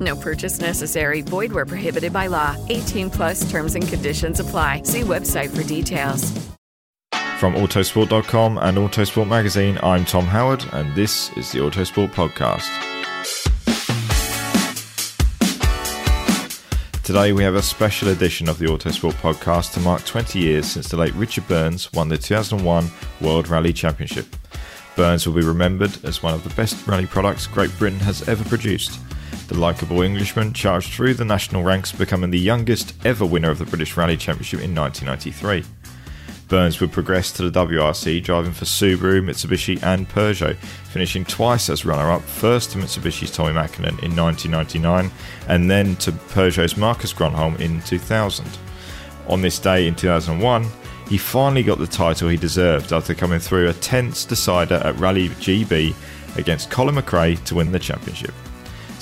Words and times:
No 0.00 0.16
purchase 0.16 0.60
necessary. 0.60 1.20
Void 1.20 1.52
where 1.52 1.66
prohibited 1.66 2.12
by 2.12 2.28
law. 2.28 2.56
18 2.68 3.10
plus 3.10 3.50
terms 3.50 3.74
and 3.74 3.86
conditions 3.86 4.40
apply. 4.40 4.82
See 4.84 5.02
website 5.02 5.54
for 5.54 5.62
details. 5.64 6.30
From 7.38 7.54
Autosport.com 7.54 8.58
and 8.58 8.78
Autosport 8.78 9.26
Magazine, 9.26 9.76
I'm 9.82 10.04
Tom 10.04 10.26
Howard, 10.26 10.64
and 10.72 10.94
this 10.94 11.36
is 11.36 11.50
the 11.50 11.58
Autosport 11.58 12.12
Podcast. 12.12 12.68
Today 17.02 17.32
we 17.32 17.42
have 17.42 17.56
a 17.56 17.62
special 17.62 18.10
edition 18.10 18.48
of 18.48 18.58
the 18.60 18.66
Autosport 18.66 19.14
Podcast 19.14 19.74
to 19.74 19.80
mark 19.80 20.04
20 20.04 20.38
years 20.38 20.66
since 20.66 20.88
the 20.88 20.96
late 20.96 21.12
Richard 21.14 21.48
Burns 21.48 21.92
won 21.92 22.08
the 22.08 22.16
2001 22.16 22.88
World 23.20 23.48
Rally 23.48 23.72
Championship. 23.72 24.36
Burns 24.94 25.26
will 25.26 25.34
be 25.34 25.42
remembered 25.42 25.98
as 26.04 26.22
one 26.22 26.34
of 26.34 26.44
the 26.44 26.54
best 26.54 26.86
rally 26.86 27.06
products 27.06 27.48
Great 27.48 27.76
Britain 27.76 27.98
has 27.98 28.28
ever 28.28 28.44
produced. 28.44 29.00
The 29.52 29.58
likeable 29.58 30.00
Englishman 30.00 30.54
charged 30.54 30.94
through 30.94 31.12
the 31.12 31.26
national 31.26 31.62
ranks, 31.62 31.92
becoming 31.92 32.30
the 32.30 32.38
youngest 32.38 32.94
ever 33.04 33.26
winner 33.26 33.50
of 33.50 33.58
the 33.58 33.66
British 33.66 33.98
Rally 33.98 34.16
Championship 34.16 34.62
in 34.62 34.74
1993. 34.74 35.62
Burns 36.48 36.80
would 36.80 36.90
progress 36.90 37.30
to 37.32 37.50
the 37.50 37.66
WRC, 37.66 38.24
driving 38.24 38.52
for 38.52 38.64
Subaru, 38.64 39.22
Mitsubishi, 39.22 39.82
and 39.82 40.08
Peugeot, 40.08 40.56
finishing 40.56 41.26
twice 41.26 41.68
as 41.68 41.84
runner 41.84 42.10
up, 42.10 42.22
first 42.22 42.70
to 42.70 42.78
Mitsubishi's 42.78 43.30
Tommy 43.30 43.52
Mäkinen 43.52 44.02
in 44.02 44.16
1999, 44.16 45.10
and 45.48 45.70
then 45.70 45.96
to 45.96 46.12
Peugeot's 46.12 46.78
Marcus 46.78 47.12
Grönholm 47.12 47.60
in 47.60 47.82
2000. 47.82 48.46
On 49.28 49.42
this 49.42 49.58
day 49.58 49.86
in 49.86 49.94
2001, 49.94 50.66
he 51.10 51.18
finally 51.18 51.62
got 51.62 51.76
the 51.76 51.86
title 51.86 52.30
he 52.30 52.38
deserved 52.38 52.90
after 52.94 53.12
coming 53.12 53.38
through 53.38 53.68
a 53.68 53.74
tense 53.74 54.24
decider 54.24 54.76
at 54.76 54.98
Rally 54.98 55.28
GB 55.28 55.94
against 56.38 56.70
Colin 56.70 56.94
McRae 56.94 57.44
to 57.44 57.56
win 57.56 57.70
the 57.70 57.78
championship. 57.78 58.32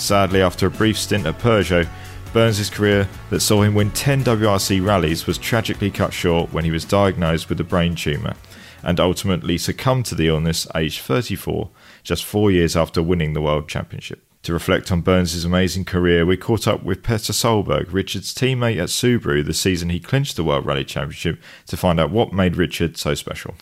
Sadly, 0.00 0.40
after 0.40 0.66
a 0.66 0.70
brief 0.70 0.98
stint 0.98 1.26
at 1.26 1.38
Peugeot, 1.38 1.86
Burns' 2.32 2.70
career 2.70 3.06
that 3.28 3.40
saw 3.40 3.62
him 3.62 3.74
win 3.74 3.90
10 3.90 4.24
WRC 4.24 4.84
rallies 4.84 5.26
was 5.26 5.36
tragically 5.36 5.90
cut 5.90 6.14
short 6.14 6.52
when 6.54 6.64
he 6.64 6.70
was 6.70 6.86
diagnosed 6.86 7.50
with 7.50 7.60
a 7.60 7.64
brain 7.64 7.94
tumour 7.94 8.34
and 8.82 8.98
ultimately 8.98 9.58
succumbed 9.58 10.06
to 10.06 10.14
the 10.14 10.26
illness 10.26 10.66
aged 10.74 11.02
34, 11.02 11.68
just 12.02 12.24
four 12.24 12.50
years 12.50 12.76
after 12.76 13.02
winning 13.02 13.34
the 13.34 13.42
World 13.42 13.68
Championship. 13.68 14.24
To 14.44 14.54
reflect 14.54 14.90
on 14.90 15.02
Burns' 15.02 15.44
amazing 15.44 15.84
career, 15.84 16.24
we 16.24 16.38
caught 16.38 16.66
up 16.66 16.82
with 16.82 17.02
Petter 17.02 17.34
Solberg, 17.34 17.92
Richard's 17.92 18.34
teammate 18.34 18.80
at 18.80 18.88
Subaru 18.88 19.44
the 19.44 19.52
season 19.52 19.90
he 19.90 20.00
clinched 20.00 20.36
the 20.36 20.44
World 20.44 20.64
Rally 20.64 20.84
Championship, 20.84 21.38
to 21.66 21.76
find 21.76 22.00
out 22.00 22.10
what 22.10 22.32
made 22.32 22.56
Richard 22.56 22.96
so 22.96 23.14
special. 23.14 23.54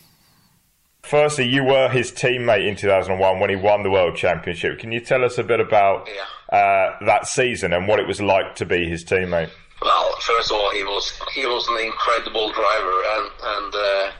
Firstly, 1.09 1.49
you 1.49 1.65
were 1.65 1.89
his 1.89 2.13
teammate 2.13 2.69
in 2.69 2.77
2001 2.77 3.41
when 3.41 3.49
he 3.49 3.57
won 3.57 3.83
the 3.83 3.89
World 3.89 4.15
Championship. 4.15 4.79
Can 4.79 4.93
you 4.93 5.01
tell 5.01 5.25
us 5.25 5.39
a 5.39 5.43
bit 5.43 5.59
about 5.59 6.07
yeah. 6.07 6.55
uh, 6.55 6.99
that 7.07 7.27
season 7.27 7.73
and 7.73 7.89
what 7.89 7.99
it 7.99 8.07
was 8.07 8.21
like 8.21 8.57
to 8.57 8.67
be 8.67 8.87
his 8.87 9.07
teammate? 9.07 9.49
Well, 9.81 10.17
first 10.21 10.51
of 10.51 10.59
all, 10.59 10.71
he 10.71 10.85
was 10.85 11.19
he 11.33 11.47
was 11.47 11.67
an 11.69 11.79
incredible 11.79 12.53
driver, 12.53 13.03
and 13.17 13.31
and 13.43 13.75
uh, 13.75 14.11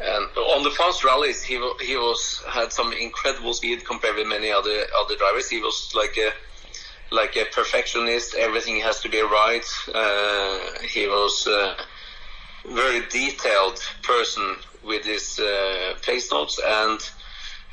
and 0.00 0.24
on 0.56 0.62
the 0.62 0.70
fast 0.70 1.04
rallies, 1.04 1.42
he 1.42 1.56
he 1.82 1.96
was 1.96 2.42
had 2.48 2.72
some 2.72 2.94
incredible 2.94 3.52
speed 3.52 3.84
compared 3.84 4.16
with 4.16 4.26
many 4.26 4.50
other 4.50 4.84
other 4.98 5.16
drivers. 5.16 5.50
He 5.50 5.60
was 5.60 5.92
like 5.94 6.16
a 6.16 6.30
like 7.14 7.36
a 7.36 7.44
perfectionist. 7.52 8.34
Everything 8.36 8.80
has 8.80 9.02
to 9.02 9.10
be 9.10 9.20
right. 9.20 9.66
Uh, 9.94 10.60
he 10.82 11.06
was 11.08 11.46
a 11.46 11.76
very 12.72 13.04
detailed 13.10 13.82
person 14.02 14.56
with 14.86 15.04
his 15.04 15.38
uh, 15.38 15.94
pace 16.02 16.30
notes 16.30 16.60
and 16.64 17.00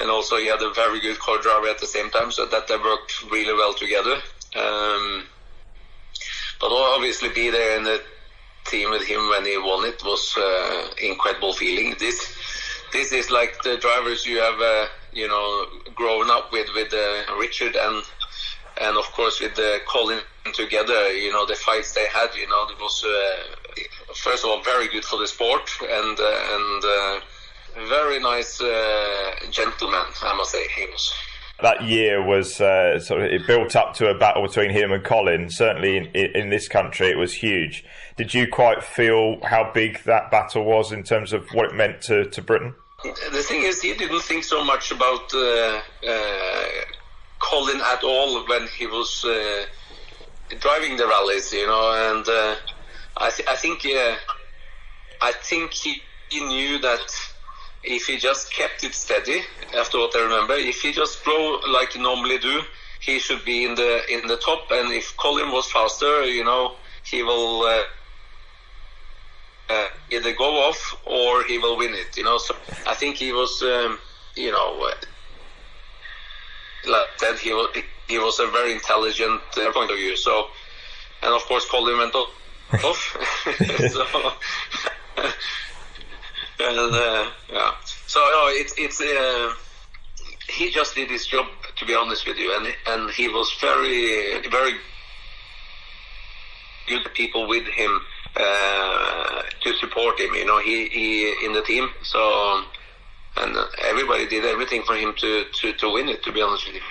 and 0.01 0.09
also 0.09 0.37
he 0.37 0.47
had 0.47 0.61
a 0.61 0.73
very 0.73 0.99
good 0.99 1.19
co 1.19 1.39
driver 1.39 1.67
at 1.67 1.79
the 1.79 1.85
same 1.85 2.09
time, 2.09 2.31
so 2.31 2.45
that 2.47 2.67
they 2.67 2.75
worked 2.77 3.23
really 3.31 3.53
well 3.53 3.73
together. 3.73 4.15
Um, 4.55 5.25
but 6.59 6.71
obviously, 6.71 7.29
be 7.29 7.49
there 7.49 7.77
in 7.77 7.83
the 7.83 8.01
team 8.65 8.89
with 8.89 9.03
him 9.03 9.29
when 9.29 9.45
he 9.45 9.57
won 9.57 9.85
it 9.85 10.03
was 10.03 10.35
uh, 10.37 10.87
incredible 11.01 11.53
feeling. 11.53 11.95
This 11.99 12.35
this 12.91 13.11
is 13.11 13.29
like 13.29 13.61
the 13.63 13.77
drivers 13.77 14.25
you 14.25 14.39
have, 14.39 14.59
uh, 14.59 14.87
you 15.13 15.27
know, 15.27 15.65
grown 15.95 16.29
up 16.29 16.51
with 16.51 16.67
with 16.73 16.93
uh, 16.93 17.35
Richard 17.37 17.75
and 17.75 18.03
and 18.79 18.97
of 18.97 19.05
course 19.11 19.39
with 19.39 19.57
uh, 19.59 19.79
Colin 19.87 20.19
together. 20.53 21.13
You 21.13 21.31
know, 21.31 21.45
the 21.45 21.55
fights 21.55 21.93
they 21.93 22.07
had. 22.07 22.33
You 22.35 22.47
know, 22.47 22.67
it 22.69 22.79
was 22.79 23.03
uh, 23.05 23.55
first 24.15 24.43
of 24.43 24.49
all 24.49 24.61
very 24.63 24.87
good 24.87 25.05
for 25.05 25.17
the 25.19 25.27
sport 25.27 25.69
and 25.81 26.19
uh, 26.19 26.55
and 26.55 26.83
uh, 26.83 27.19
very 27.87 28.19
nice 28.19 28.61
uh, 28.61 29.33
gentleman. 29.49 30.05
I 30.21 30.35
must 30.35 30.51
say 30.51 30.67
he 30.75 30.85
was 30.85 31.13
that 31.61 31.83
year 31.83 32.25
was 32.25 32.59
uh, 32.59 32.99
sort 32.99 33.21
of 33.21 33.31
it 33.31 33.45
built 33.47 33.75
up 33.75 33.93
to 33.95 34.09
a 34.09 34.17
battle 34.17 34.41
between 34.43 34.71
him 34.71 34.91
and 34.91 35.03
Colin. 35.03 35.49
Certainly 35.49 35.97
in, 35.97 36.05
in, 36.15 36.49
this 36.49 36.67
country, 36.67 37.09
it 37.09 37.17
was 37.17 37.33
huge. 37.33 37.83
Did 38.17 38.33
you 38.33 38.47
quite 38.47 38.83
feel 38.83 39.39
how 39.43 39.71
big 39.71 40.03
that 40.03 40.31
battle 40.31 40.63
was 40.65 40.91
in 40.91 41.03
terms 41.03 41.33
of 41.33 41.47
what 41.53 41.67
it 41.67 41.75
meant 41.75 42.01
to, 42.03 42.25
to 42.25 42.41
Britain? 42.41 42.73
The 43.03 43.43
thing 43.43 43.63
is, 43.63 43.81
he 43.81 43.93
didn't 43.93 44.21
think 44.21 44.43
so 44.43 44.63
much 44.63 44.91
about 44.91 45.33
uh, 45.33 45.81
uh, 46.07 46.65
Colin 47.39 47.81
at 47.81 48.03
all 48.03 48.45
when 48.47 48.67
he 48.77 48.85
was 48.85 49.25
uh, 49.25 49.65
driving 50.59 50.97
the 50.97 51.07
rallies, 51.07 51.51
you 51.51 51.65
know. 51.65 52.11
And 52.11 52.27
uh, 52.27 52.55
I, 53.21 53.29
th- 53.29 53.47
I 53.47 53.55
think, 53.55 53.81
I 55.21 55.31
think 55.43 55.73
he, 55.73 56.01
he 56.29 56.45
knew 56.45 56.79
that 56.79 56.99
if 57.83 58.05
he 58.05 58.17
just 58.17 58.53
kept 58.53 58.83
it 58.83 58.93
steady, 58.93 59.41
after 59.77 59.99
what 59.99 60.15
I 60.15 60.23
remember, 60.23 60.53
if 60.53 60.81
he 60.81 60.91
just 60.91 61.23
drove 61.23 61.61
like 61.69 61.93
he 61.93 61.99
normally 61.99 62.37
do, 62.39 62.61
he 62.99 63.19
should 63.19 63.43
be 63.45 63.65
in 63.65 63.75
the 63.75 64.01
in 64.13 64.27
the 64.27 64.37
top. 64.37 64.69
And 64.71 64.91
if 64.93 65.15
Colin 65.17 65.51
was 65.51 65.65
faster, 65.71 66.23
you 66.25 66.43
know, 66.43 66.75
he 67.03 67.23
will 67.23 67.63
uh, 67.63 67.81
uh, 69.69 69.87
either 70.11 70.33
go 70.35 70.67
off 70.67 70.95
or 71.05 71.43
he 71.45 71.57
will 71.57 71.77
win 71.77 71.93
it. 71.93 72.15
You 72.17 72.23
know, 72.23 72.37
so 72.37 72.55
I 72.87 72.93
think 72.95 73.17
he 73.17 73.31
was, 73.31 73.61
um, 73.63 73.99
you 74.35 74.51
know, 74.51 74.81
uh, 74.83 74.93
like 76.89 77.17
that 77.21 77.39
he 77.39 77.51
was 77.53 77.75
he 78.07 78.19
was 78.19 78.39
a 78.39 78.47
very 78.51 78.73
intelligent 78.73 79.41
uh, 79.57 79.71
point 79.71 79.91
of 79.91 79.97
view. 79.97 80.15
So, 80.15 80.45
and 81.23 81.33
of 81.33 81.41
course, 81.45 81.65
Colin 81.69 81.97
went 81.97 82.15
off. 82.15 82.29
So, 82.79 84.05
and 86.59 86.95
uh, 86.95 87.29
yeah, 87.51 87.71
so 88.07 88.19
no, 88.19 88.47
it's 88.49 88.73
it's 88.77 89.01
uh, 89.01 89.53
he 90.49 90.69
just 90.71 90.95
did 90.95 91.09
his 91.09 91.25
job 91.25 91.47
to 91.77 91.85
be 91.85 91.93
honest 91.93 92.25
with 92.27 92.37
you, 92.37 92.55
and 92.55 92.73
and 92.87 93.11
he 93.11 93.27
was 93.27 93.51
very 93.59 94.47
very 94.49 94.73
good 96.87 97.13
people 97.13 97.47
with 97.47 97.65
him 97.65 98.01
uh, 98.35 99.41
to 99.61 99.73
support 99.75 100.19
him. 100.19 100.33
You 100.33 100.45
know, 100.45 100.59
he 100.59 100.87
he 100.87 101.45
in 101.45 101.53
the 101.53 101.61
team, 101.61 101.89
so 102.03 102.63
and 103.37 103.57
everybody 103.83 104.27
did 104.27 104.45
everything 104.45 104.83
for 104.83 104.95
him 104.95 105.13
to 105.17 105.45
to 105.45 105.73
to 105.73 105.89
win 105.89 106.09
it. 106.09 106.23
To 106.23 106.31
be 106.31 106.41
honest 106.41 106.67
with 106.67 106.75
you. 106.75 106.81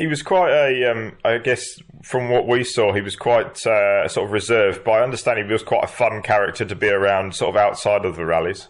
He 0.00 0.06
was 0.06 0.22
quite 0.22 0.50
a, 0.50 0.90
um, 0.90 1.12
I 1.26 1.36
guess, 1.36 1.62
from 2.02 2.30
what 2.30 2.48
we 2.48 2.64
saw, 2.64 2.94
he 2.94 3.02
was 3.02 3.16
quite 3.16 3.66
uh, 3.66 4.08
sort 4.08 4.28
of 4.28 4.32
reserved. 4.32 4.82
But 4.82 4.92
I 4.92 5.02
understand 5.02 5.36
he 5.36 5.52
was 5.52 5.62
quite 5.62 5.84
a 5.84 5.88
fun 5.88 6.22
character 6.22 6.64
to 6.64 6.74
be 6.74 6.88
around, 6.88 7.34
sort 7.34 7.54
of 7.54 7.60
outside 7.60 8.06
of 8.06 8.16
the 8.16 8.24
rallies. 8.24 8.68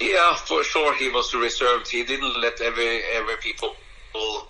Yeah, 0.00 0.34
for 0.34 0.64
sure 0.64 0.96
he 0.96 1.08
was 1.10 1.32
reserved. 1.32 1.86
He 1.86 2.02
didn't 2.02 2.40
let 2.40 2.60
every 2.60 3.02
every 3.14 3.36
people 3.36 3.76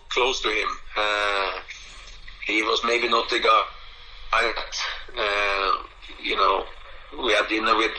close 0.08 0.40
to 0.40 0.48
him. 0.48 0.68
Uh, 0.96 1.52
he 2.46 2.62
was 2.62 2.80
maybe 2.86 3.10
not 3.10 3.28
the 3.28 3.38
guy 3.38 3.62
that 4.32 4.74
uh, 5.14 5.82
you 6.22 6.36
know 6.36 6.64
we 7.22 7.34
had 7.34 7.48
dinner 7.48 7.76
with 7.76 7.92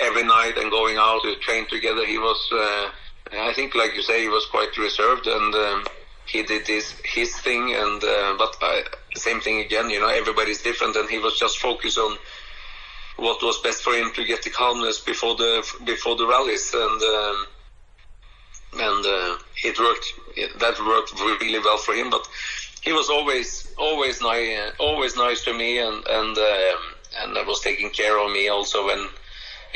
every 0.00 0.22
night 0.22 0.58
and 0.58 0.70
going 0.70 0.98
out 0.98 1.22
to 1.22 1.34
train 1.36 1.66
together. 1.68 2.04
He 2.04 2.18
was, 2.18 2.48
uh, 2.52 2.90
I 3.30 3.52
think, 3.54 3.74
like 3.74 3.94
you 3.94 4.02
say, 4.02 4.22
he 4.22 4.28
was 4.28 4.46
quite 4.46 4.76
reserved 4.76 5.26
and 5.26 5.54
um, 5.54 5.84
he 6.26 6.42
did 6.42 6.66
his 6.66 6.94
his 7.04 7.34
thing. 7.36 7.74
And 7.74 8.02
uh, 8.02 8.34
but 8.38 8.56
I, 8.60 8.82
same 9.14 9.40
thing 9.40 9.60
again, 9.60 9.90
you 9.90 10.00
know, 10.00 10.08
everybody's 10.08 10.62
different, 10.62 10.96
and 10.96 11.08
he 11.08 11.18
was 11.18 11.38
just 11.38 11.58
focused 11.58 11.98
on 11.98 12.18
what 13.16 13.42
was 13.42 13.58
best 13.58 13.82
for 13.82 13.92
him 13.92 14.12
to 14.14 14.24
get 14.24 14.42
the 14.42 14.50
calmness 14.50 15.00
before 15.00 15.36
the 15.36 15.64
before 15.84 16.16
the 16.16 16.26
rallies 16.26 16.72
and 16.74 17.02
um, 17.02 17.46
and 18.74 19.06
uh, 19.06 19.36
it 19.64 19.78
worked 19.78 20.06
that 20.58 20.78
worked 20.86 21.12
really 21.20 21.58
well 21.58 21.76
for 21.76 21.94
him 21.94 22.08
but 22.10 22.26
he 22.82 22.92
was 22.92 23.10
always 23.10 23.72
always 23.78 24.20
nice 24.22 24.72
always 24.78 25.14
nice 25.16 25.44
to 25.44 25.52
me 25.52 25.78
and 25.78 26.04
and 26.06 26.38
um, 26.38 26.80
and 27.18 27.46
was 27.46 27.60
taking 27.60 27.90
care 27.90 28.18
of 28.18 28.32
me 28.32 28.48
also 28.48 28.86
when 28.86 29.08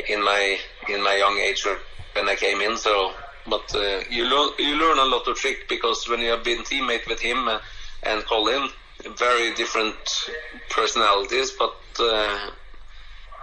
in 0.09 0.23
my 0.23 0.57
in 0.89 1.03
my 1.03 1.15
young 1.15 1.37
age 1.37 1.63
when 2.13 2.27
I 2.27 2.35
came 2.35 2.61
in 2.61 2.75
so 2.75 3.13
but 3.49 3.73
uh, 3.75 4.01
you 4.09 4.25
learn 4.25 4.49
you 4.59 4.75
learn 4.75 4.97
a 4.97 5.05
lot 5.05 5.27
of 5.27 5.35
trick 5.37 5.67
because 5.69 6.07
when 6.09 6.19
you 6.19 6.29
have 6.29 6.43
been 6.43 6.59
teammate 6.59 7.07
with 7.07 7.19
him 7.19 7.47
uh, 7.47 7.59
and 8.03 8.25
Colin 8.25 8.69
very 9.17 9.53
different 9.55 9.95
personalities 10.69 11.51
but 11.51 11.75
uh, 11.99 12.49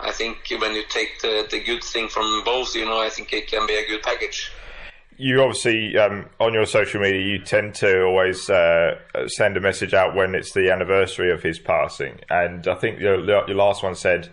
I 0.00 0.12
think 0.12 0.52
when 0.58 0.74
you 0.74 0.82
take 0.88 1.20
the, 1.20 1.46
the 1.50 1.60
good 1.60 1.82
thing 1.82 2.08
from 2.08 2.42
both, 2.44 2.74
you 2.74 2.84
know, 2.84 3.00
I 3.00 3.08
think 3.08 3.32
it 3.32 3.46
can 3.46 3.66
be 3.66 3.74
a 3.74 3.86
good 3.86 4.02
package. 4.02 4.52
You 5.16 5.42
obviously, 5.42 5.96
um, 5.96 6.26
on 6.40 6.52
your 6.54 6.66
social 6.66 7.00
media, 7.00 7.20
you 7.20 7.38
tend 7.38 7.76
to 7.76 8.02
always 8.02 8.50
uh, 8.50 8.98
send 9.28 9.56
a 9.56 9.60
message 9.60 9.94
out 9.94 10.16
when 10.16 10.34
it's 10.34 10.52
the 10.52 10.70
anniversary 10.70 11.30
of 11.32 11.42
his 11.42 11.60
passing. 11.60 12.18
And 12.28 12.66
I 12.66 12.74
think 12.74 12.98
your, 12.98 13.24
your 13.24 13.56
last 13.56 13.84
one 13.84 13.94
said 13.94 14.28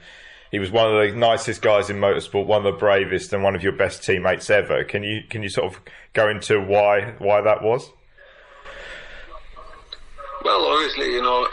he 0.51 0.59
was 0.59 0.69
one 0.69 0.93
of 0.93 1.01
the 1.01 1.17
nicest 1.17 1.61
guys 1.61 1.89
in 1.89 1.97
motorsport, 1.97 2.45
one 2.45 2.65
of 2.65 2.73
the 2.73 2.77
bravest, 2.77 3.31
and 3.31 3.41
one 3.41 3.55
of 3.55 3.63
your 3.63 3.71
best 3.71 4.03
teammates 4.03 4.49
ever. 4.49 4.83
Can 4.83 5.01
you 5.01 5.21
can 5.29 5.41
you 5.41 5.49
sort 5.49 5.73
of 5.73 5.81
go 6.13 6.29
into 6.29 6.59
why 6.59 7.15
why 7.19 7.39
that 7.41 7.63
was? 7.63 7.89
Well, 10.43 10.65
obviously, 10.65 11.13
you 11.13 11.21
know, 11.21 11.47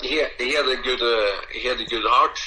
he 0.00 0.24
he 0.38 0.54
had 0.54 0.66
a 0.66 0.80
good 0.82 1.02
uh, 1.02 1.40
he 1.52 1.68
had 1.68 1.78
a 1.78 1.84
good 1.84 2.04
heart. 2.06 2.38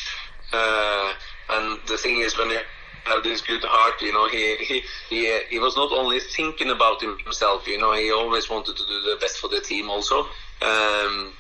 Uh, 0.52 1.14
and 1.50 1.80
the 1.88 1.98
thing 1.98 2.20
is, 2.20 2.38
when 2.38 2.50
you 2.50 2.60
have 3.04 3.24
this 3.24 3.42
good 3.42 3.64
heart, 3.64 4.02
you 4.02 4.12
know, 4.12 4.28
he 4.28 4.56
he 4.58 4.82
he 5.10 5.40
he 5.50 5.60
was 5.60 5.76
not 5.76 5.92
only 5.92 6.20
thinking 6.20 6.72
about 6.72 7.00
himself. 7.00 7.68
You 7.68 7.78
know, 7.78 7.94
he 7.94 8.12
always 8.12 8.50
wanted 8.50 8.76
to 8.76 8.84
do 8.88 9.02
the 9.02 9.18
best 9.22 9.38
for 9.38 9.50
the 9.50 9.62
team, 9.62 9.90
also. 9.92 10.26
Um, 10.62 11.34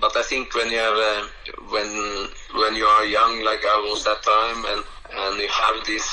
but 0.00 0.16
I 0.16 0.22
think 0.22 0.54
when 0.54 0.70
you 0.70 0.78
have 0.78 0.96
uh, 0.96 1.26
when 1.70 2.28
when 2.54 2.74
you 2.74 2.84
are 2.84 3.04
young, 3.04 3.42
like 3.44 3.60
I 3.64 3.78
was 3.90 4.04
that 4.04 4.22
time, 4.22 4.64
and 4.72 4.84
and 5.14 5.40
you 5.40 5.48
have 5.48 5.84
this 5.86 6.06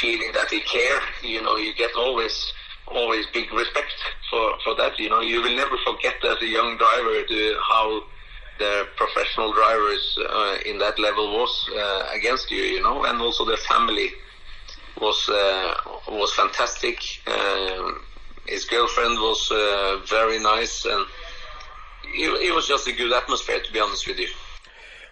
feeling 0.00 0.30
that 0.34 0.50
he 0.50 0.60
care, 0.60 1.00
you 1.22 1.42
know, 1.42 1.56
you 1.56 1.74
get 1.74 1.90
always 1.96 2.52
always 2.88 3.26
big 3.32 3.52
respect 3.52 3.94
for 4.30 4.52
for 4.62 4.74
that. 4.76 4.98
You 4.98 5.10
know, 5.10 5.20
you 5.20 5.42
will 5.42 5.56
never 5.56 5.76
forget 5.84 6.14
as 6.24 6.40
a 6.42 6.46
young 6.46 6.76
driver 6.76 7.22
how 7.68 8.02
the 8.58 8.86
professional 8.96 9.52
drivers 9.52 10.18
uh, 10.30 10.58
in 10.64 10.78
that 10.78 10.98
level 10.98 11.32
was 11.32 11.70
uh, 11.76 12.06
against 12.14 12.50
you, 12.50 12.62
you 12.62 12.82
know, 12.82 13.04
and 13.04 13.20
also 13.20 13.44
the 13.44 13.56
family 13.56 14.10
was 15.00 15.28
uh, 15.28 15.74
was 16.08 16.32
fantastic. 16.34 16.98
Um, 17.26 18.00
his 18.46 18.64
girlfriend 18.66 19.18
was 19.18 19.50
uh, 19.50 19.98
very 20.08 20.38
nice, 20.38 20.84
and 20.84 21.04
it, 22.14 22.48
it, 22.48 22.54
was 22.54 22.66
just 22.66 22.86
a 22.86 22.92
good 22.92 23.12
atmosphere, 23.12 23.60
to 23.60 23.72
be 23.72 23.80
honest 23.80 24.06
with 24.06 24.18
you. 24.18 24.28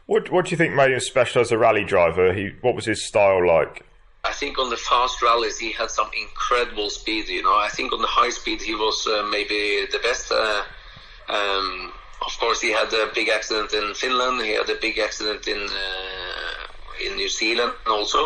What 0.06 0.30
What 0.30 0.46
do 0.46 0.50
you 0.50 0.56
think 0.56 0.74
made 0.74 0.92
him 0.92 1.00
special 1.00 1.40
as 1.40 1.52
a 1.52 1.58
rally 1.58 1.84
driver? 1.84 2.32
He 2.32 2.52
What 2.60 2.74
was 2.74 2.86
his 2.86 3.06
style 3.06 3.46
like? 3.46 3.84
I 4.24 4.32
think 4.32 4.58
on 4.58 4.70
the 4.70 4.76
fast 4.76 5.20
rallies 5.20 5.58
he 5.58 5.72
had 5.72 5.90
some 5.90 6.10
incredible 6.18 6.90
speed. 6.90 7.28
You 7.28 7.42
know, 7.42 7.56
I 7.56 7.68
think 7.68 7.92
on 7.92 8.00
the 8.00 8.06
high 8.06 8.30
speed 8.30 8.62
he 8.62 8.74
was 8.74 9.06
uh, 9.06 9.26
maybe 9.30 9.86
the 9.90 9.98
best. 9.98 10.30
Uh, 10.30 10.62
um, 11.28 11.92
of 12.24 12.38
course, 12.38 12.60
he 12.60 12.70
had 12.70 12.92
a 12.92 13.10
big 13.14 13.28
accident 13.28 13.72
in 13.72 13.94
Finland. 13.94 14.42
He 14.42 14.52
had 14.52 14.68
a 14.70 14.76
big 14.76 14.98
accident 14.98 15.48
in 15.48 15.58
uh, 15.58 17.04
in 17.04 17.16
New 17.16 17.28
Zealand 17.28 17.72
also, 17.86 18.24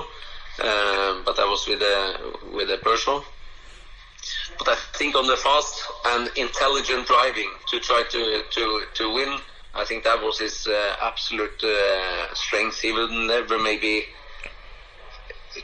um, 0.60 1.22
but 1.24 1.36
that 1.36 1.48
was 1.48 1.66
with 1.66 1.80
a 1.80 1.98
with 2.52 2.70
a 2.70 2.78
Peugeot. 2.78 3.24
But 4.58 4.68
I 4.68 4.76
think 4.94 5.14
on 5.14 5.26
the 5.26 5.36
fast 5.36 5.82
and 6.06 6.30
intelligent 6.36 7.06
driving 7.06 7.50
to 7.68 7.80
try 7.80 8.04
to 8.10 8.42
to 8.50 8.82
to 8.94 9.14
win, 9.14 9.38
I 9.74 9.84
think 9.84 10.04
that 10.04 10.22
was 10.22 10.38
his 10.38 10.66
uh, 10.66 10.96
absolute 11.02 11.62
uh, 11.62 12.34
strength. 12.34 12.80
He 12.80 12.92
would 12.92 13.10
never 13.10 13.58
maybe 13.58 14.06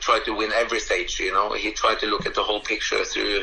try 0.00 0.20
to 0.20 0.34
win 0.34 0.52
every 0.52 0.80
stage. 0.80 1.18
You 1.20 1.32
know, 1.32 1.52
he 1.52 1.72
tried 1.72 2.00
to 2.00 2.06
look 2.06 2.26
at 2.26 2.34
the 2.34 2.42
whole 2.42 2.60
picture 2.60 3.04
through 3.04 3.42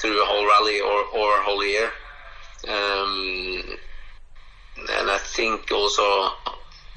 through 0.00 0.22
a 0.22 0.26
whole 0.26 0.46
rally 0.46 0.80
or 0.80 1.04
or 1.18 1.40
a 1.40 1.42
whole 1.42 1.64
year. 1.64 1.90
Um, 2.68 3.78
and 4.76 5.10
I 5.10 5.18
think 5.18 5.70
also 5.70 6.02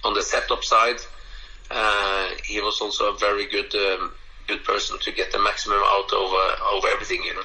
on 0.03 0.13
the 0.13 0.21
setup 0.21 0.63
side, 0.63 0.99
uh, 1.69 2.29
he 2.43 2.59
was 2.61 2.79
also 2.81 3.13
a 3.13 3.17
very 3.17 3.45
good 3.45 3.73
um, 3.75 4.13
good 4.47 4.63
person 4.63 4.97
to 4.99 5.11
get 5.11 5.31
the 5.31 5.39
maximum 5.39 5.81
out 5.85 6.11
of 6.11 6.31
uh, 6.33 6.77
of 6.77 6.85
everything. 6.91 7.23
You 7.23 7.35
know. 7.35 7.43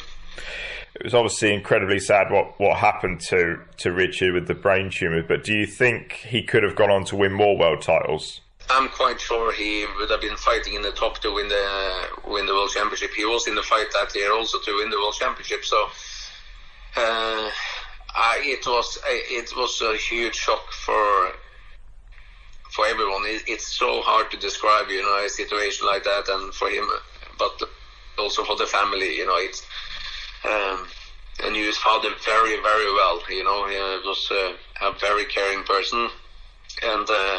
It 0.94 1.04
was 1.04 1.14
obviously 1.14 1.54
incredibly 1.54 1.98
sad 1.98 2.30
what, 2.30 2.60
what 2.60 2.76
happened 2.78 3.20
to, 3.28 3.58
to 3.78 3.92
Richard 3.92 4.34
with 4.34 4.46
the 4.46 4.54
brain 4.54 4.90
tumour, 4.90 5.22
but 5.22 5.42
do 5.42 5.54
you 5.54 5.66
think 5.66 6.12
he 6.12 6.42
could 6.42 6.62
have 6.62 6.76
gone 6.76 6.90
on 6.90 7.04
to 7.06 7.16
win 7.16 7.32
more 7.32 7.56
world 7.56 7.80
titles? 7.82 8.40
I'm 8.70 8.88
quite 8.88 9.20
sure 9.20 9.52
he 9.52 9.86
would 9.98 10.10
have 10.10 10.20
been 10.20 10.36
fighting 10.36 10.74
in 10.74 10.82
the 10.82 10.92
top 10.92 11.18
to 11.20 11.32
win 11.34 11.48
the 11.48 12.08
win 12.26 12.46
the 12.46 12.52
world 12.52 12.70
championship. 12.70 13.10
He 13.14 13.24
was 13.24 13.46
in 13.48 13.54
the 13.54 13.62
fight 13.62 13.86
that 13.92 14.14
year 14.14 14.32
also 14.32 14.58
to 14.60 14.76
win 14.76 14.90
the 14.90 14.98
world 14.98 15.14
championship. 15.14 15.64
So 15.64 15.88
uh, 16.96 17.50
uh, 18.14 18.34
it 18.38 18.64
was 18.66 18.98
it 19.06 19.52
was 19.56 19.80
a 19.82 19.96
huge 19.96 20.36
shock 20.36 20.70
for 20.72 21.32
for 22.70 22.86
everyone. 22.86 23.22
It, 23.26 23.42
it's 23.48 23.76
so 23.76 24.00
hard 24.02 24.30
to 24.30 24.36
describe, 24.36 24.88
you 24.88 25.02
know, 25.02 25.24
a 25.24 25.28
situation 25.28 25.86
like 25.86 26.04
that, 26.04 26.28
and 26.28 26.54
for 26.54 26.68
him, 26.68 26.88
but 27.38 27.60
also 28.18 28.44
for 28.44 28.56
the 28.56 28.66
family, 28.66 29.16
you 29.16 29.26
know, 29.26 29.36
it's. 29.36 29.66
Um, 30.44 30.88
I 31.44 31.50
knew 31.50 31.64
his 31.64 31.78
father 31.78 32.10
very, 32.24 32.60
very 32.60 32.92
well. 32.92 33.22
You 33.28 33.44
know, 33.44 33.66
he 33.68 33.76
was 33.76 34.28
uh, 34.30 34.86
a 34.86 34.92
very 34.98 35.24
caring 35.26 35.64
person, 35.64 36.08
and 36.82 37.08
uh, 37.08 37.38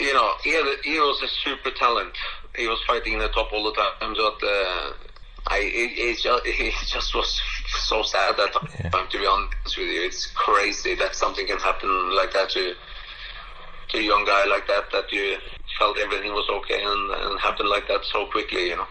you 0.00 0.12
know, 0.14 0.32
he 0.42 0.50
had, 0.50 0.66
he 0.82 0.98
was 0.98 1.22
a 1.22 1.28
super 1.28 1.70
talent. 1.70 2.14
He 2.56 2.66
was 2.66 2.80
fighting 2.86 3.14
in 3.14 3.18
the 3.18 3.28
top 3.28 3.52
all 3.52 3.64
the 3.64 3.72
time, 3.72 4.14
but 4.14 4.46
uh, 4.46 4.92
I 5.48 5.58
it, 5.58 5.98
it, 5.98 6.18
just, 6.22 6.42
it 6.46 6.74
just 6.86 7.14
was 7.14 7.40
so 7.86 8.02
sad 8.02 8.36
that 8.36 8.50
yeah. 8.80 8.90
time. 8.90 9.08
To 9.08 9.18
be 9.18 9.26
honest 9.26 9.76
with 9.76 9.88
you, 9.88 10.02
it's 10.02 10.26
crazy 10.34 10.94
that 10.96 11.14
something 11.14 11.46
can 11.46 11.58
happen 11.58 12.14
like 12.14 12.32
that 12.32 12.50
to 12.50 12.74
to 13.90 13.98
a 13.98 14.02
young 14.02 14.24
guy 14.24 14.46
like 14.46 14.66
that. 14.68 14.90
That 14.92 15.12
you 15.12 15.36
felt 15.78 15.98
everything 15.98 16.32
was 16.32 16.48
okay 16.50 16.82
and, 16.82 17.10
and 17.10 17.40
happened 17.40 17.68
like 17.68 17.88
that 17.88 18.04
so 18.04 18.26
quickly. 18.26 18.68
You 18.68 18.76
know. 18.76 18.86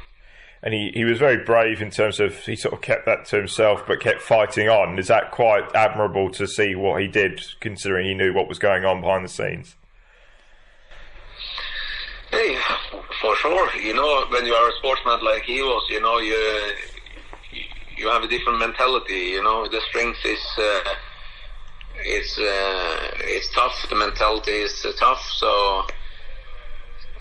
And 0.64 0.74
he, 0.74 0.92
he 0.94 1.04
was 1.04 1.20
very 1.20 1.44
brave 1.44 1.82
in 1.82 1.92
terms 1.92 2.22
of 2.22 2.38
he 2.46 2.56
sort 2.56 2.74
of 2.74 2.82
kept 2.82 3.06
that 3.06 3.26
to 3.26 3.36
himself, 3.36 3.84
but 3.86 4.00
kept 4.00 4.22
fighting 4.22 4.70
on. 4.70 4.98
Is 4.98 5.10
that 5.10 5.32
quite 5.32 5.64
admirable 5.76 6.30
to 6.32 6.48
see 6.48 6.74
what 6.74 7.02
he 7.02 7.08
did, 7.10 7.44
considering 7.60 8.06
he 8.06 8.14
knew 8.14 8.34
what 8.34 8.48
was 8.48 8.60
going 8.60 8.86
on 8.86 9.02
behind 9.02 9.26
the 9.26 9.30
scenes? 9.30 9.76
Hey, 12.32 12.58
For 13.22 13.36
sure, 13.36 13.76
you 13.76 13.94
know, 13.94 14.26
when 14.30 14.46
you 14.46 14.54
are 14.54 14.70
a 14.70 14.74
sportsman 14.78 15.24
like 15.24 15.44
he 15.44 15.62
was, 15.62 15.86
you 15.90 16.02
know, 16.02 16.20
you 16.20 16.74
you 17.98 18.08
have 18.10 18.24
a 18.24 18.28
different 18.28 18.60
mentality. 18.60 19.32
You 19.36 19.44
know, 19.44 19.68
the 19.68 19.82
strength 19.90 20.20
is 20.26 20.44
uh, 20.58 20.94
it's 21.98 22.38
uh, 22.38 23.12
it's 23.20 23.54
tough. 23.54 23.86
The 23.90 23.96
mentality 23.96 24.52
is 24.52 24.86
tough. 24.98 25.22
So 25.38 25.86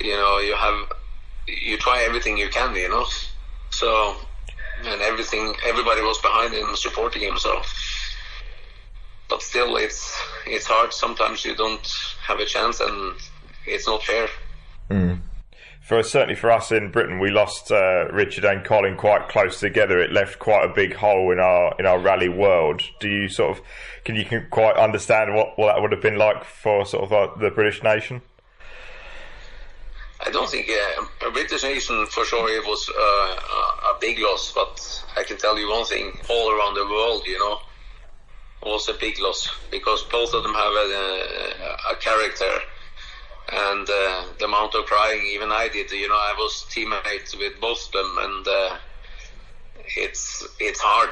you 0.01 0.15
know, 0.15 0.39
you 0.39 0.55
have 0.55 0.89
you 1.47 1.77
try 1.77 2.03
everything 2.03 2.39
you 2.39 2.49
can. 2.49 2.75
You 2.75 2.89
know, 2.89 3.07
so 3.83 4.15
and 4.85 5.03
everything 5.03 5.55
everybody 5.67 6.03
was 6.03 6.19
behind 6.19 6.55
him, 6.55 6.75
supporting 6.77 7.23
him. 7.23 7.37
So, 7.39 7.61
but 9.29 9.43
still, 9.43 9.77
it's 9.77 10.17
it's 10.47 10.67
hard. 10.67 10.93
Sometimes 10.93 11.45
you 11.45 11.57
don't 11.57 11.87
have 12.27 12.39
a 12.39 12.47
chance, 12.47 12.81
and 12.81 13.15
it's 13.67 13.87
not 13.87 14.03
fair. 14.03 14.29
Mm 14.89 15.21
for 15.83 16.03
certainly 16.03 16.35
for 16.35 16.51
us 16.51 16.71
in 16.71 16.91
Britain, 16.91 17.19
we 17.19 17.31
lost 17.31 17.71
uh, 17.71 18.07
Richard 18.13 18.45
and 18.45 18.65
Colin 18.65 18.97
quite 18.97 19.29
close 19.29 19.59
together. 19.59 19.99
It 19.99 20.13
left 20.13 20.39
quite 20.39 20.65
a 20.65 20.73
big 20.73 20.95
hole 20.95 21.33
in 21.33 21.39
our 21.39 21.75
in 21.79 21.87
our 21.87 21.99
rally 21.99 22.29
world. 22.29 22.83
Do 23.01 23.09
you 23.09 23.29
sort 23.29 23.59
of 23.59 23.65
can 24.05 24.15
you 24.15 24.25
quite 24.51 24.77
understand 24.77 25.35
what, 25.35 25.59
what 25.59 25.75
that 25.75 25.83
would 25.83 25.93
have 25.93 26.01
been 26.01 26.17
like 26.17 26.45
for 26.45 26.87
sort 26.87 27.05
of 27.05 27.13
uh, 27.13 27.35
the 27.39 27.51
British 27.51 27.83
nation? 27.83 28.23
I 30.25 30.31
don't 30.31 30.49
think 30.49 30.69
uh, 30.69 31.29
a 31.29 31.31
British 31.31 31.63
nation 31.63 32.07
for 32.07 32.25
sure 32.25 32.49
it 32.49 32.65
was 32.65 32.89
uh, 32.89 33.93
a 33.95 33.99
big 34.01 34.19
loss, 34.21 34.53
but 34.55 35.05
I 35.17 35.25
can 35.25 35.37
tell 35.37 35.59
you 35.59 35.69
one 35.69 35.85
thing: 35.85 36.13
all 36.31 36.51
around 36.51 36.75
the 36.75 36.87
world, 36.87 37.27
you 37.27 37.39
know, 37.39 37.59
was 38.65 38.89
a 38.89 38.95
big 38.95 39.19
loss 39.21 39.51
because 39.71 40.03
both 40.05 40.33
of 40.35 40.43
them 40.43 40.55
have 40.55 40.73
a, 40.73 41.93
a 41.93 41.97
character 41.97 42.61
and 43.53 43.89
uh, 43.89 44.25
the 44.39 44.45
amount 44.45 44.75
of 44.75 44.87
crying 44.87 45.27
even 45.27 45.51
I 45.51 45.69
did. 45.69 45.91
You 45.91 46.09
know, 46.09 46.15
I 46.15 46.35
was 46.39 46.67
teammates 46.71 47.37
with 47.37 47.61
both 47.61 47.87
of 47.87 47.93
them, 47.93 48.19
and 48.19 48.49
uh, 48.49 48.77
it's 49.97 50.47
it's 50.59 50.81
hard. 50.81 51.11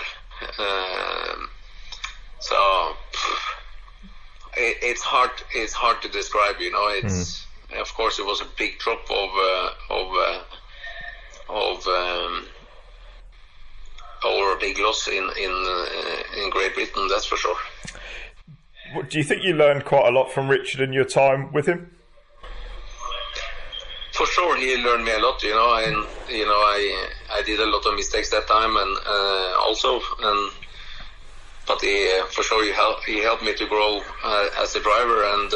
Um, 0.59 1.50
so 2.38 2.97
it, 4.57 4.79
it's 4.83 5.02
hard. 5.02 5.31
It's 5.55 5.73
hard 5.73 6.00
to 6.02 6.09
describe. 6.09 6.61
You 6.61 6.71
know, 6.71 6.88
it's 6.88 7.40
mm. 7.40 7.47
Of 7.78 7.92
course 7.94 8.18
it 8.18 8.26
was 8.26 8.40
a 8.40 8.46
big 8.56 8.78
drop 8.78 9.02
of 9.10 9.30
uh, 9.34 9.70
of 9.90 10.08
uh, 10.14 10.42
of. 11.48 11.86
Um, 11.86 12.46
or 14.22 14.52
a 14.52 14.58
big 14.60 14.78
loss 14.78 15.08
in 15.08 15.24
in 15.38 15.50
uh, 15.50 16.42
in 16.42 16.50
Great 16.50 16.74
Britain, 16.74 17.08
that's 17.08 17.24
for 17.24 17.36
sure. 17.38 17.56
Do 19.08 19.16
you 19.16 19.24
think 19.24 19.42
you 19.42 19.54
learned 19.54 19.86
quite 19.86 20.06
a 20.06 20.10
lot 20.10 20.30
from 20.30 20.48
Richard 20.48 20.82
in 20.82 20.92
your 20.92 21.06
time 21.06 21.50
with 21.54 21.64
him? 21.64 21.90
for 24.20 24.26
sure 24.26 24.54
he 24.56 24.76
learned 24.76 25.02
me 25.02 25.12
a 25.12 25.18
lot 25.18 25.42
you 25.42 25.54
know 25.54 25.74
and 25.76 25.96
you 26.28 26.44
know 26.44 26.60
i 26.76 27.08
i 27.32 27.42
did 27.42 27.58
a 27.58 27.64
lot 27.64 27.86
of 27.86 27.94
mistakes 27.94 28.28
that 28.28 28.46
time 28.46 28.76
and 28.76 28.96
uh, 29.06 29.54
also 29.64 29.98
and 30.28 30.52
but 31.66 31.80
he 31.80 31.94
uh, 32.18 32.26
for 32.26 32.42
sure 32.42 32.62
he 32.62 32.70
helped 32.70 33.04
he 33.04 33.18
helped 33.20 33.42
me 33.42 33.54
to 33.54 33.66
grow 33.66 34.02
uh, 34.22 34.48
as 34.58 34.76
a 34.76 34.80
driver 34.80 35.24
and 35.24 35.54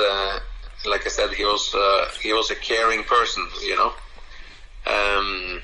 like 0.87 1.07
i 1.07 1.09
said 1.09 1.31
he 1.33 1.45
was 1.45 1.75
uh, 1.75 2.09
he 2.23 2.33
was 2.33 2.50
a 2.50 2.55
caring 2.55 3.05
person 3.05 3.47
you 3.62 3.76
know? 3.76 3.93
Um, 4.87 5.62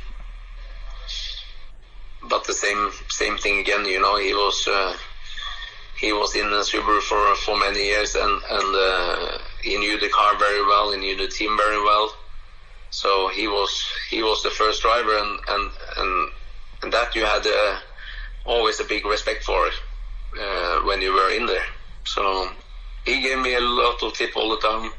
but 2.29 2.47
the 2.47 2.55
same 2.55 2.91
same 3.09 3.37
thing 3.39 3.61
again 3.61 3.85
you 3.85 4.01
know 4.01 4.17
he 4.19 4.33
was 4.33 4.67
uh, 4.67 4.97
he 5.99 6.13
was 6.13 6.35
in 6.35 6.49
the 6.51 6.63
Subaru 6.63 7.03
for 7.03 7.35
for 7.35 7.59
many 7.59 7.85
years 7.85 8.15
and 8.15 8.41
and 8.51 9.41
he 9.63 9.77
knew 9.77 9.99
the 10.01 10.09
car 10.09 10.39
very 10.39 10.63
well 10.63 10.93
he 10.93 10.99
knew 10.99 11.17
the 11.17 11.29
team 11.29 11.57
very 11.57 11.83
well. 11.83 12.15
So 12.91 13.29
he 13.29 13.47
was 13.47 13.73
he 14.11 14.23
was 14.23 14.43
the 14.43 14.51
first 14.51 14.83
driver, 14.83 15.17
and 15.17 15.39
and 15.49 15.71
and, 15.97 16.31
and 16.83 16.93
that 16.93 17.15
you 17.15 17.25
had 17.25 17.47
uh, 17.47 17.79
always 18.45 18.81
a 18.81 18.85
big 18.85 19.07
respect 19.07 19.45
for 19.45 19.69
uh, 20.41 20.81
when 20.81 21.01
you 21.01 21.13
were 21.13 21.31
in 21.31 21.47
there. 21.47 21.67
So 22.05 22.51
he 23.05 23.23
gave 23.23 23.39
me 23.39 23.55
a 23.55 23.61
lot 23.61 24.03
of 24.03 24.15
tip 24.15 24.37
all 24.37 24.51
the 24.51 24.59
time, 24.69 24.91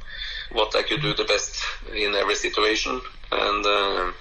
what 0.54 0.76
I 0.76 0.84
could 0.84 1.02
do 1.02 1.14
the 1.14 1.24
best 1.24 1.56
in 1.94 2.16
every 2.16 2.36
situation, 2.36 3.02
and 3.32 3.66
uh, 3.66 4.12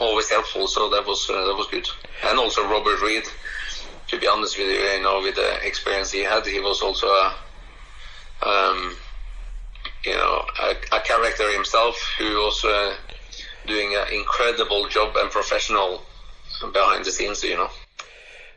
always 0.00 0.28
helpful. 0.30 0.66
So 0.66 0.90
that 0.90 1.06
was 1.06 1.28
uh, 1.30 1.46
that 1.46 1.56
was 1.56 1.68
good. 1.68 1.88
And 2.24 2.38
also 2.38 2.62
Robert 2.68 3.00
Reid, 3.02 3.24
To 4.08 4.18
be 4.18 4.28
honest 4.28 4.56
with 4.58 4.68
you, 4.68 4.78
you 4.78 5.02
know, 5.02 5.20
with 5.20 5.34
the 5.34 5.66
experience 5.66 6.12
he 6.12 6.20
had, 6.20 6.46
he 6.46 6.60
was 6.60 6.80
also 6.80 7.06
a 7.06 7.34
um, 8.42 8.96
you 10.04 10.14
know, 10.14 10.44
a, 10.60 10.96
a 10.96 11.00
character 11.00 11.50
himself 11.50 11.96
who 12.18 12.36
was 12.36 12.64
uh, 12.64 12.94
doing 13.66 13.94
an 13.94 14.12
incredible 14.12 14.88
job 14.88 15.16
and 15.16 15.30
professional 15.30 16.02
behind 16.72 17.04
the 17.04 17.10
scenes, 17.10 17.42
you 17.42 17.56
know. 17.56 17.68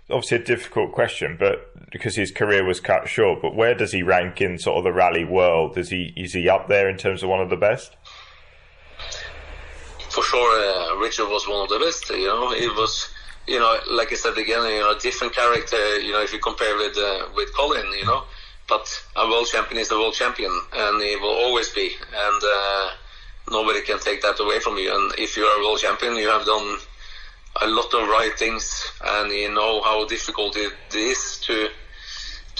Obviously, 0.10 0.38
a 0.38 0.44
difficult 0.44 0.92
question, 0.92 1.38
but 1.40 1.69
because 1.92 2.16
his 2.16 2.32
career 2.32 2.64
was 2.64 2.80
cut 2.80 3.08
short. 3.08 3.42
But 3.42 3.56
where 3.56 3.76
does 3.76 3.92
he 3.92 4.04
rank 4.04 4.42
in 4.42 4.58
sort 4.58 4.78
of 4.78 4.84
the 4.84 4.94
rally 4.94 5.26
world? 5.26 5.78
Is 5.78 5.90
he 5.90 6.14
is 6.16 6.34
he 6.34 6.50
up 6.50 6.68
there 6.68 6.90
in 6.90 6.98
terms 6.98 7.24
of 7.24 7.30
one 7.30 7.42
of 7.42 7.50
the 7.50 7.58
best? 7.58 7.96
For 10.10 10.24
sure, 10.24 10.94
uh, 10.94 10.98
Richard 10.98 11.30
was 11.30 11.48
one 11.48 11.64
of 11.64 11.70
the 11.70 11.80
best. 11.80 12.10
You 12.10 12.28
know, 12.28 12.52
it 12.52 12.76
was 12.76 13.10
you 13.50 13.60
know, 13.60 13.78
like 13.92 14.12
I 14.12 14.16
said 14.16 14.38
again, 14.38 14.64
you 14.72 14.80
know, 14.80 14.92
a 14.92 15.00
different 15.00 15.34
character. 15.34 16.00
You 16.00 16.12
know, 16.12 16.22
if 16.22 16.32
you 16.32 16.40
compare 16.40 16.78
with 16.78 16.98
uh, 16.98 17.30
with 17.36 17.54
Colin, 17.56 17.92
you 17.98 18.06
know, 18.06 18.24
but 18.68 18.88
a 19.16 19.28
world 19.28 19.48
champion 19.48 19.82
is 19.82 19.92
a 19.92 19.98
world 19.98 20.14
champion, 20.14 20.52
and 20.74 21.02
he 21.02 21.16
will 21.16 21.34
always 21.34 21.70
be. 21.70 21.96
And 22.14 22.42
uh, 22.44 22.90
nobody 23.50 23.82
can 23.82 24.00
take 24.00 24.22
that 24.22 24.40
away 24.40 24.60
from 24.60 24.78
you. 24.78 24.94
And 24.94 25.14
if 25.18 25.36
you 25.36 25.44
are 25.44 25.60
a 25.60 25.64
world 25.64 25.80
champion, 25.80 26.16
you 26.16 26.30
have 26.30 26.46
done 26.46 26.78
a 27.62 27.68
lot 27.68 27.92
of 27.94 28.08
right 28.08 28.38
things, 28.38 28.86
and 29.04 29.32
you 29.32 29.52
know 29.52 29.82
how 29.82 30.06
difficult 30.06 30.56
it 30.56 30.74
is 30.94 31.40
to 31.46 31.70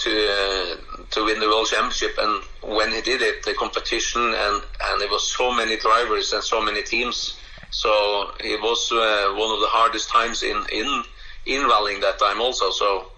to 0.04 0.10
uh, 0.10 0.76
to 1.10 1.24
win 1.24 1.40
the 1.40 1.46
world 1.46 1.68
championship. 1.68 2.16
And 2.18 2.42
when 2.62 2.90
he 2.92 3.00
did 3.00 3.22
it, 3.22 3.42
the 3.44 3.54
competition 3.54 4.22
and 4.22 4.62
and 4.84 5.00
there 5.00 5.08
was 5.08 5.32
so 5.32 5.52
many 5.52 5.76
drivers 5.76 6.32
and 6.32 6.42
so 6.42 6.60
many 6.60 6.82
teams. 6.82 7.38
So 7.70 8.32
it 8.40 8.60
was 8.60 8.90
uh, 8.92 9.34
one 9.34 9.54
of 9.54 9.60
the 9.60 9.68
hardest 9.68 10.08
times 10.08 10.42
in 10.42 10.58
in 10.72 11.04
in 11.46 11.66
rallying 11.66 12.00
that 12.00 12.18
time 12.18 12.40
also. 12.40 12.70
So. 12.70 13.10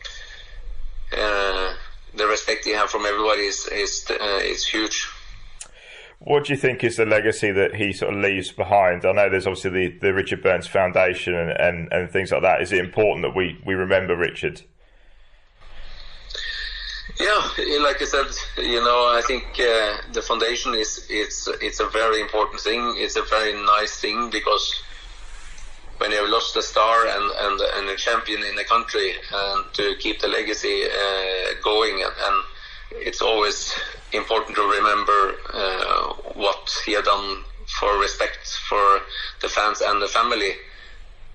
Uh, 1.14 1.74
the 2.14 2.26
respect 2.26 2.64
he 2.64 2.72
have 2.72 2.90
from 2.90 3.04
everybody 3.06 3.42
is 3.42 3.66
is 3.68 4.06
uh, 4.10 4.40
is 4.42 4.66
huge. 4.66 5.08
What 6.24 6.44
do 6.44 6.52
you 6.52 6.58
think 6.58 6.84
is 6.84 6.96
the 6.96 7.04
legacy 7.04 7.50
that 7.50 7.74
he 7.74 7.92
sort 7.92 8.14
of 8.14 8.20
leaves 8.20 8.52
behind? 8.52 9.04
I 9.04 9.12
know 9.12 9.28
there's 9.28 9.46
obviously 9.46 9.70
the, 9.70 9.98
the 9.98 10.14
Richard 10.14 10.40
Burns 10.40 10.68
Foundation 10.68 11.34
and, 11.34 11.50
and, 11.50 11.92
and 11.92 12.10
things 12.10 12.30
like 12.30 12.42
that. 12.42 12.62
Is 12.62 12.70
it 12.70 12.78
important 12.78 13.22
that 13.24 13.34
we, 13.34 13.60
we 13.66 13.74
remember 13.74 14.16
Richard? 14.16 14.62
Yeah, 17.20 17.48
like 17.82 18.00
I 18.00 18.06
said, 18.06 18.26
you 18.56 18.80
know, 18.80 19.12
I 19.12 19.22
think 19.26 19.44
uh, 19.60 19.98
the 20.12 20.22
foundation 20.22 20.74
is 20.74 21.06
it's 21.10 21.46
it's 21.60 21.80
a 21.80 21.86
very 21.86 22.20
important 22.20 22.60
thing. 22.60 22.94
It's 22.96 23.16
a 23.16 23.22
very 23.22 23.52
nice 23.64 24.00
thing 24.00 24.30
because 24.30 24.82
when 25.98 26.10
you 26.10 26.16
have 26.16 26.30
lost 26.30 26.56
a 26.56 26.62
star 26.62 27.06
and, 27.06 27.30
and, 27.38 27.60
and 27.60 27.88
a 27.88 27.96
champion 27.96 28.42
in 28.42 28.56
the 28.56 28.64
country 28.64 29.12
and 29.32 29.64
to 29.72 29.94
keep 30.00 30.20
the 30.20 30.26
legacy 30.26 30.82
uh, 30.84 31.54
going 31.62 32.02
and, 32.02 32.12
and, 32.26 32.44
it's 32.94 33.22
always 33.22 33.72
important 34.12 34.54
to 34.54 34.62
remember 34.62 35.34
uh, 35.54 36.12
what 36.34 36.70
he 36.84 36.92
had 36.92 37.04
done 37.04 37.42
for 37.80 37.98
respect 37.98 38.46
for 38.68 39.00
the 39.40 39.48
fans 39.48 39.80
and 39.80 40.02
the 40.02 40.08
family. 40.08 40.52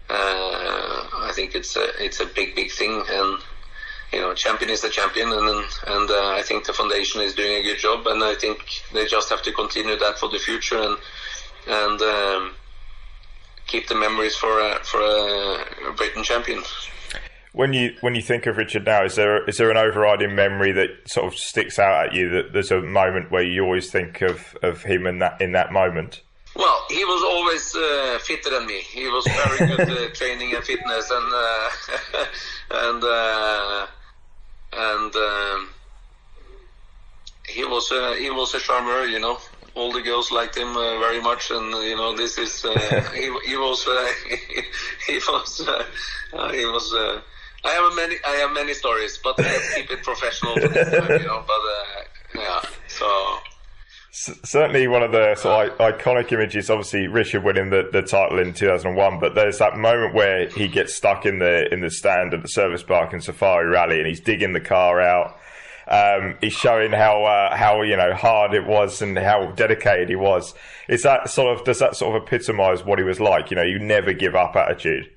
Uh, 0.07 1.07
I 1.13 1.31
think 1.33 1.55
it's 1.55 1.75
a 1.75 1.87
it's 2.03 2.19
a 2.19 2.27
big 2.27 2.55
big 2.55 2.71
thing 2.71 3.03
and 3.09 3.39
you 4.13 4.21
know 4.21 4.33
champion 4.33 4.69
is 4.69 4.83
a 4.83 4.89
champion 4.89 5.31
and 5.31 5.65
and 5.87 6.09
uh, 6.09 6.29
I 6.29 6.41
think 6.43 6.65
the 6.65 6.73
foundation 6.73 7.21
is 7.21 7.33
doing 7.33 7.57
a 7.57 7.63
good 7.63 7.77
job 7.77 8.07
and 8.07 8.23
I 8.23 8.35
think 8.35 8.59
they 8.93 9.05
just 9.05 9.29
have 9.29 9.41
to 9.43 9.51
continue 9.51 9.97
that 9.97 10.17
for 10.17 10.29
the 10.29 10.39
future 10.39 10.81
and 10.81 10.97
and 11.67 12.01
um, 12.01 12.53
keep 13.67 13.87
the 13.87 13.95
memories 13.95 14.35
for 14.35 14.59
a, 14.59 14.79
for 14.83 15.01
a 15.01 15.93
Britain 15.95 16.23
champion. 16.23 16.63
When 17.51 17.73
you 17.73 17.95
when 18.01 18.15
you 18.15 18.21
think 18.21 18.45
of 18.45 18.57
Richard 18.57 18.85
now, 18.85 19.03
is 19.03 19.15
there 19.15 19.43
is 19.45 19.57
there 19.57 19.71
an 19.71 19.77
overriding 19.77 20.35
memory 20.35 20.71
that 20.73 20.89
sort 21.07 21.33
of 21.33 21.39
sticks 21.39 21.79
out 21.79 22.07
at 22.07 22.13
you? 22.13 22.29
That 22.29 22.53
there's 22.53 22.71
a 22.71 22.81
moment 22.81 23.31
where 23.31 23.43
you 23.43 23.63
always 23.63 23.91
think 23.91 24.21
of, 24.21 24.55
of 24.61 24.83
him 24.83 25.07
in 25.07 25.19
that 25.19 25.41
in 25.41 25.53
that 25.53 25.71
moment. 25.71 26.21
Well, 26.57 26.79
he 26.89 27.05
was 27.05 27.21
always 27.23 27.75
uh, 27.75 28.19
fitter 28.21 28.49
than 28.49 28.65
me. 28.65 28.81
He 28.81 29.07
was 29.07 29.25
very 29.25 29.67
good 29.67 29.89
uh, 29.89 30.09
training 30.13 30.55
and 30.55 30.63
fitness, 30.63 31.11
and 31.11 31.33
uh, 31.33 31.69
and 32.71 33.03
uh, 33.03 33.87
and 34.73 35.15
um, 35.15 35.69
he 37.47 37.63
was 37.63 37.91
uh, 37.91 38.15
he 38.17 38.29
was 38.31 38.53
a 38.55 38.59
charmer, 38.59 39.05
you 39.05 39.19
know 39.19 39.37
all 39.77 39.91
the 39.91 40.01
girls 40.01 40.31
liked 40.31 40.57
him 40.57 40.75
uh, 40.75 40.99
very 40.99 41.21
much, 41.21 41.51
and 41.51 41.71
you 41.83 41.95
know 41.95 42.15
this 42.15 42.37
is 42.37 42.65
uh, 42.65 42.73
he, 43.13 43.25
he 43.45 43.55
was 43.55 43.87
uh, 43.87 44.07
he, 44.27 44.61
he, 45.13 45.17
was 45.27 45.59
he 46.51 46.65
was. 46.65 46.93
Uh, 46.93 47.21
I 47.63 47.69
have 47.69 47.95
many 47.95 48.15
I 48.25 48.35
have 48.41 48.53
many 48.53 48.73
stories, 48.73 49.19
but 49.23 49.37
let's 49.37 49.75
keep 49.75 49.91
it 49.91 50.03
professional. 50.03 50.55
Time, 50.55 51.21
you 51.21 51.27
know, 51.27 51.43
but 51.45 51.61
certainly 54.43 54.87
one 54.87 55.03
of 55.03 55.11
the 55.11 55.35
sort 55.35 55.69
of 55.69 55.77
iconic 55.77 56.31
images. 56.31 56.69
Obviously, 56.69 57.07
Richard 57.07 57.43
winning 57.43 57.69
the, 57.69 57.89
the 57.91 58.01
title 58.01 58.39
in 58.39 58.53
2001, 58.53 59.19
but 59.19 59.35
there's 59.35 59.59
that 59.59 59.77
moment 59.77 60.13
where 60.13 60.47
he 60.49 60.67
gets 60.67 60.95
stuck 60.95 61.25
in 61.25 61.39
the 61.39 61.71
in 61.73 61.81
the 61.81 61.89
stand 61.89 62.33
at 62.33 62.41
the 62.41 62.47
service 62.47 62.83
park 62.83 63.13
in 63.13 63.21
Safari 63.21 63.67
Rally, 63.67 63.97
and 63.97 64.07
he's 64.07 64.19
digging 64.19 64.53
the 64.53 64.59
car 64.59 65.01
out. 65.01 65.37
Um, 65.87 66.35
he's 66.41 66.53
showing 66.53 66.91
how 66.91 67.23
uh, 67.23 67.55
how 67.55 67.81
you 67.81 67.95
know 67.95 68.13
hard 68.13 68.53
it 68.53 68.65
was 68.65 69.01
and 69.01 69.17
how 69.17 69.51
dedicated 69.51 70.09
he 70.09 70.15
was. 70.15 70.53
Is 70.87 71.03
that 71.03 71.29
sort 71.29 71.57
of 71.57 71.65
does 71.65 71.79
that 71.79 71.95
sort 71.95 72.15
of 72.15 72.23
epitomise 72.23 72.83
what 72.83 72.99
he 72.99 73.05
was 73.05 73.19
like? 73.19 73.51
You 73.51 73.55
know, 73.55 73.63
you 73.63 73.79
never 73.79 74.13
give 74.13 74.35
up 74.35 74.55
attitude. 74.55 75.09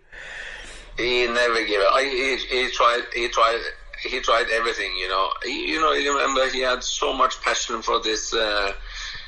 He 0.97 1.26
never 1.26 1.64
gave 1.64 1.81
up. 1.81 2.00
He, 2.00 2.37
he 2.37 2.71
tried. 2.71 3.02
He 3.14 3.29
tried 3.29 3.61
he 4.02 4.21
tried 4.21 4.47
everything. 4.52 4.97
You 4.97 5.09
know, 5.09 5.29
he, 5.45 5.73
you 5.73 5.81
know. 5.81 5.93
You 5.93 6.17
remember 6.17 6.49
he 6.49 6.61
had 6.61 6.83
so 6.83 7.12
much 7.12 7.40
passion 7.43 7.83
for 7.83 8.00
this 8.00 8.33
uh, 8.33 8.73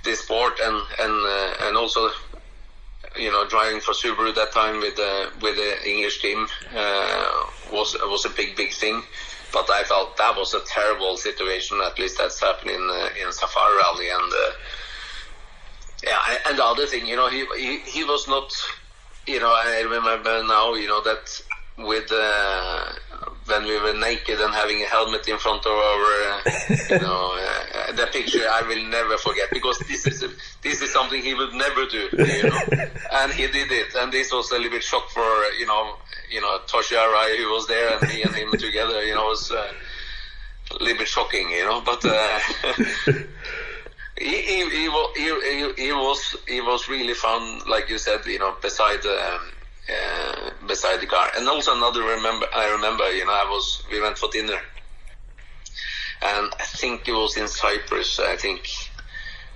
this 0.04 0.21
sport, 0.21 0.59
and 0.61 0.76
and 1.00 1.26
uh, 1.26 1.66
and 1.66 1.76
also, 1.76 2.11
you 3.16 3.30
know, 3.30 3.47
driving 3.49 3.80
for 3.80 3.92
Subaru 3.92 4.35
that 4.35 4.52
time 4.52 4.80
with 4.80 4.97
the 4.97 5.30
with 5.40 5.56
the 5.56 5.88
English 5.88 6.21
team 6.21 6.47
uh, 6.76 7.47
was 7.73 7.97
was 8.02 8.25
a 8.25 8.30
big 8.30 8.56
big 8.56 8.73
thing. 8.73 9.02
But 9.52 9.68
I 9.71 9.85
felt 9.85 10.16
that 10.16 10.35
was 10.37 10.54
a 10.54 10.61
terrible 10.61 11.16
situation. 11.16 11.78
At 11.85 11.99
least 11.99 12.16
that's 12.18 12.40
happened 12.40 12.71
in, 12.71 12.88
uh, 12.90 13.09
in 13.23 13.32
Safari 13.32 13.76
Rally, 13.76 14.09
and 14.09 14.32
uh, 14.32 14.52
yeah, 16.02 16.38
and 16.49 16.59
the 16.59 16.64
other 16.64 16.87
thing, 16.87 17.06
you 17.06 17.16
know, 17.16 17.28
he, 17.28 17.44
he 17.56 17.78
he 17.78 18.04
was 18.04 18.26
not. 18.28 18.50
You 19.26 19.38
know, 19.38 19.54
I 19.54 19.82
remember 19.82 20.42
now, 20.42 20.75
you 20.75 20.88
know, 20.88 21.00
that 21.02 21.40
with 21.78 22.11
uh, 22.11 22.92
when 23.46 23.64
we 23.64 23.78
were 23.80 23.92
naked 23.94 24.40
and 24.40 24.54
having 24.54 24.82
a 24.82 24.87
helmet 24.87 25.26
in 25.28 25.38
front 25.38 25.66
of 25.66 25.72
our, 25.72 26.04
uh, 26.30 26.40
you 26.90 26.99
know, 27.00 27.38
uh, 27.38 27.92
the 27.92 28.06
picture 28.12 28.46
I 28.49 28.62
will 28.62 28.84
never 28.88 29.18
forget 29.18 29.49
because 29.52 29.78
this 29.80 30.06
is 30.06 30.22
a, 30.22 30.28
this 30.62 30.80
is 30.80 30.92
something 30.92 31.22
he 31.22 31.34
would 31.34 31.52
never 31.52 31.87
do, 31.87 32.08
you 32.12 32.42
know, 32.44 32.61
and 33.12 33.32
he 33.32 33.46
did 33.49 33.72
it, 33.72 33.94
and 33.96 34.12
this 34.12 34.32
was 34.32 34.50
a 34.50 34.54
little 34.54 34.70
bit 34.70 34.82
shock 34.82 35.08
for 35.11 35.44
you 35.58 35.66
know, 35.66 35.96
you 36.30 36.40
know, 36.40 36.58
Toshi 36.66 36.96
Arai 36.96 37.37
who 37.37 37.50
was 37.52 37.66
there 37.66 37.99
and 37.99 38.08
me 38.08 38.22
and 38.22 38.34
him 38.34 38.52
together, 38.58 39.04
you 39.04 39.14
know, 39.14 39.25
was 39.25 39.50
uh, 39.50 39.72
a 40.70 40.82
little 40.82 40.99
bit 40.99 41.08
shocking, 41.08 41.50
you 41.50 41.64
know, 41.64 41.80
but. 41.80 42.04
Uh, 42.04 42.38
he, 44.18 44.37
he, 44.42 44.70
he, 44.70 44.88
he, 45.16 45.72
he 45.76 45.92
was 45.92 46.37
he 46.46 46.61
was 46.61 46.88
really 46.88 47.14
fun, 47.14 47.61
like 47.66 47.88
you 47.88 47.99
said, 47.99 48.25
you 48.26 48.38
know, 48.38 48.54
beside 48.61 49.04
um, 49.06 49.40
uh, 49.88 50.22
beside 50.66 51.00
the 51.00 51.06
car. 51.06 51.30
And 51.37 51.49
also 51.49 51.76
another 51.76 52.02
remember, 52.02 52.46
I 52.54 52.70
remember, 52.70 53.11
you 53.12 53.25
know, 53.26 53.32
I 53.32 53.44
was 53.44 53.82
we 53.90 54.00
went 54.00 54.18
for 54.18 54.28
dinner, 54.30 54.58
and 56.22 56.52
I 56.58 56.64
think 56.64 57.08
it 57.08 57.12
was 57.12 57.37
in 57.37 57.49
Cyprus, 57.49 58.20
I 58.20 58.37
think, 58.37 58.68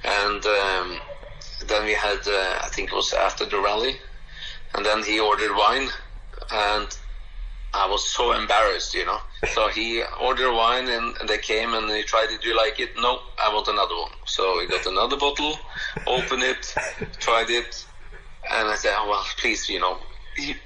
and 0.05 0.45
um, 0.45 0.99
then 1.67 1.85
we 1.85 1.95
had, 1.95 2.21
uh, 2.27 2.59
I 2.63 2.69
think 2.73 2.93
it 2.93 2.95
was 2.95 3.13
after 3.13 3.45
the 3.45 3.61
rally, 3.61 3.97
and 4.75 4.85
then 4.85 5.03
he 5.03 5.21
ordered 5.21 5.55
wine, 5.57 5.89
and 6.53 6.89
I 7.77 7.87
was 7.89 8.11
so 8.11 8.33
embarrassed, 8.33 8.95
you 8.95 9.05
know. 9.05 9.21
So 9.55 9.69
he 9.69 10.03
ordered 10.21 10.53
wine 10.53 10.89
and, 10.89 11.17
and 11.19 11.29
they 11.29 11.39
came 11.39 11.75
and 11.75 11.91
he 11.91 12.03
tried 12.03 12.31
it. 12.31 12.41
Do 12.43 12.49
you 12.49 12.57
like 12.57 12.81
it? 12.81 12.91
No, 12.97 13.21
I 13.43 13.53
want 13.53 13.69
another 13.69 13.95
one. 13.95 14.11
So 14.25 14.61
he 14.61 14.67
got 14.67 14.87
another 14.87 15.17
bottle, 15.17 15.59
opened 16.07 16.43
it, 16.43 16.75
tried 17.19 17.51
it, 17.51 17.87
and 18.51 18.69
I 18.69 18.77
said, 18.77 18.95
oh, 18.97 19.09
well, 19.11 19.25
please, 19.39 19.69
you 19.69 19.81
know, 19.81 19.99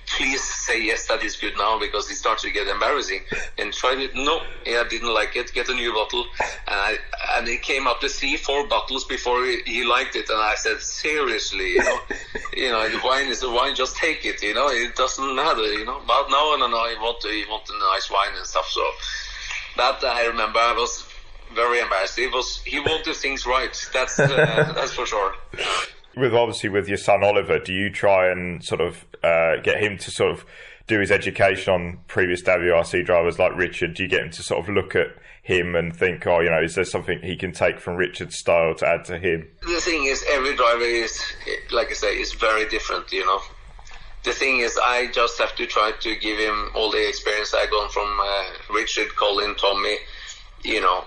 please 0.06 0.42
say 0.42 0.84
yes, 0.84 1.06
that 1.06 1.22
is 1.22 1.36
good 1.36 1.54
now 1.56 1.78
because 1.78 2.10
it 2.10 2.16
starts 2.16 2.42
to 2.42 2.50
get 2.50 2.66
embarrassing. 2.68 3.20
And 3.58 3.72
tried 3.72 3.98
it. 3.98 4.14
No, 4.14 4.40
yeah, 4.66 4.84
didn't 4.88 5.12
like 5.12 5.36
it. 5.36 5.52
Get 5.52 5.68
a 5.68 5.74
new 5.74 5.92
bottle. 5.92 6.26
And 6.66 6.76
I, 6.80 6.96
and 7.36 7.48
it 7.48 7.62
came 7.62 7.86
up 7.86 8.00
to 8.00 8.08
three, 8.08 8.36
four 8.36 8.66
bottles 8.66 9.04
before 9.04 9.44
he, 9.44 9.60
he 9.66 9.84
liked 9.84 10.16
it. 10.16 10.28
And 10.28 10.38
I 10.38 10.54
said, 10.56 10.80
seriously, 10.80 11.72
you 11.72 11.84
know, 11.84 11.98
you 12.54 12.70
know, 12.70 12.88
the 12.88 13.00
wine 13.04 13.28
is 13.28 13.40
the 13.40 13.50
wine. 13.50 13.74
Just 13.74 13.96
take 13.96 14.24
it. 14.24 14.42
You 14.42 14.54
know, 14.54 14.68
it 14.68 14.96
doesn't 14.96 15.36
matter. 15.36 15.72
You 15.72 15.85
know, 15.85 16.00
but 16.06 16.28
no, 16.28 16.56
no, 16.56 16.66
no. 16.66 16.88
He 16.88 16.96
want, 16.96 17.22
he 17.22 17.44
want 17.48 17.68
a 17.68 17.78
nice 17.94 18.11
wine 18.11 18.37
and 18.37 18.46
stuff. 18.46 18.68
So 18.70 18.83
that 19.76 20.02
I 20.04 20.26
remember. 20.26 20.59
I 20.59 20.72
was 20.72 21.06
very 21.54 21.80
embarrassed. 21.80 22.16
He 22.16 22.26
was 22.26 22.61
he 22.64 22.80
wanted 22.80 23.14
things 23.16 23.46
right. 23.46 23.74
That's 23.92 24.18
uh, 24.18 24.26
that's 24.74 24.92
for 24.92 25.06
sure 25.06 25.35
with 26.16 26.35
obviously 26.35 26.68
with 26.68 26.88
your 26.88 26.99
son 26.99 27.23
Oliver, 27.23 27.59
do 27.59 27.73
you 27.73 27.90
try 27.90 28.31
and 28.31 28.64
sort 28.64 28.81
of 28.81 29.05
uh, 29.23 29.57
get 29.62 29.83
him 29.83 29.99
to 29.99 30.11
sort 30.11 30.33
of 30.33 30.44
do 30.87 30.99
his 31.01 31.11
education 31.11 31.73
on 31.73 31.99
previous 32.09 32.42
WRC 32.42 33.05
drivers 33.05 33.38
like 33.38 33.55
Richard? 33.57 33.94
Do 33.94 34.03
you 34.03 34.09
get 34.09 34.23
him 34.23 34.31
to 34.31 34.42
sort 34.42 34.61
of 34.61 34.75
look 34.75 34.96
at 34.96 35.09
him 35.42 35.75
and 35.75 35.94
think, 35.94 36.27
oh, 36.27 36.40
you 36.40 36.51
know, 36.51 36.62
is 36.62 36.75
there 36.75 36.85
something 36.85 37.20
he 37.23 37.37
can 37.37 37.53
take 37.53 37.81
from 37.81 37.96
Richard's 37.96 38.37
style 38.37 38.75
to 38.77 38.87
add 38.87 39.05
to 39.07 39.18
him? 39.18 39.49
The 39.62 39.81
thing 39.81 40.05
is, 40.05 40.25
every 40.29 40.57
driver 40.57 40.83
is, 40.83 41.23
like 41.70 41.90
I 41.90 41.94
say, 41.94 42.18
is 42.18 42.33
very 42.33 42.68
different. 42.68 43.11
You 43.12 43.25
know, 43.25 43.40
the 44.25 44.33
thing 44.33 44.59
is, 44.59 44.79
I 44.83 45.11
just 45.12 45.38
have 45.38 45.55
to 45.57 45.66
try 45.66 45.92
to 46.01 46.16
give 46.16 46.38
him 46.38 46.70
all 46.75 46.90
the 46.90 47.09
experience 47.09 47.55
I 47.55 47.66
got 47.66 47.92
from 47.92 48.18
uh, 48.20 48.75
Richard, 48.75 49.14
Colin, 49.16 49.55
Tommy. 49.57 49.96
You 50.62 50.81
know, 50.83 51.05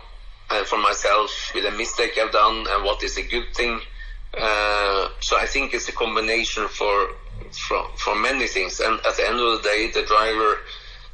and 0.49 0.65
for 0.65 0.77
myself 0.79 1.51
with 1.53 1.65
a 1.65 1.71
mistake 1.71 2.17
I've 2.17 2.31
done 2.31 2.65
and 2.69 2.83
what 2.83 3.03
is 3.03 3.17
a 3.17 3.23
good 3.23 3.53
thing 3.53 3.79
uh, 4.37 5.09
so 5.19 5.37
I 5.37 5.45
think 5.45 5.73
it's 5.73 5.87
a 5.89 5.91
combination 5.91 6.67
for, 6.67 7.09
for 7.51 7.87
for 7.97 8.15
many 8.15 8.47
things. 8.47 8.79
And 8.79 8.99
at 9.05 9.15
the 9.17 9.27
end 9.27 9.39
of 9.39 9.61
the 9.61 9.69
day, 9.69 9.91
the 9.91 10.03
driver 10.03 10.57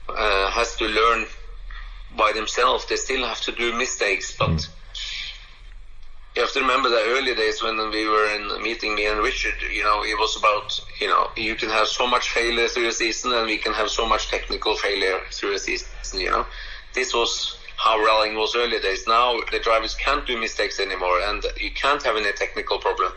uh, 0.10 0.50
has 0.52 0.76
to 0.78 0.86
learn 0.86 1.26
by 2.18 2.32
themselves. 2.32 2.86
They 2.86 2.96
still 2.96 3.26
have 3.26 3.42
to 3.42 3.52
do 3.52 3.78
mistakes, 3.78 4.36
but 4.38 4.50
mm. 4.50 4.70
you 6.36 6.42
have 6.42 6.54
to 6.54 6.62
remember 6.62 6.90
the 6.90 7.04
early 7.08 7.36
days 7.36 7.62
when 7.62 7.78
we 7.92 8.08
were 8.08 8.28
in 8.36 8.64
meeting 8.64 8.96
me 8.96 9.06
and 9.06 9.20
Richard. 9.20 9.62
You 9.70 9.84
know, 9.84 10.04
it 10.04 10.18
was 10.18 10.38
about 10.38 10.80
you 11.00 11.08
know 11.08 11.30
you 11.36 11.56
can 11.56 11.70
have 11.70 11.88
so 11.88 12.08
much 12.08 12.30
failure 12.30 12.70
through 12.70 12.88
a 12.88 12.94
season, 12.94 13.34
and 13.34 13.46
we 13.46 13.58
can 13.58 13.74
have 13.74 13.90
so 13.90 14.08
much 14.08 14.30
technical 14.30 14.76
failure 14.76 15.20
through 15.32 15.56
a 15.56 15.60
season. 15.60 15.90
You 16.14 16.32
know, 16.32 16.46
this 16.94 17.14
was 17.14 17.59
how 17.80 17.98
rallying 17.98 18.36
was 18.36 18.56
early 18.56 18.80
days. 18.80 19.08
Now 19.08 19.40
the 19.52 19.60
drivers 19.60 19.96
can't 19.96 20.28
do 20.28 20.38
mistakes 20.38 20.80
anymore, 20.80 21.22
and 21.22 21.44
you 21.58 21.72
can't 21.72 22.04
have 22.04 22.18
any 22.18 22.32
technical 22.34 22.78
problem. 22.78 23.12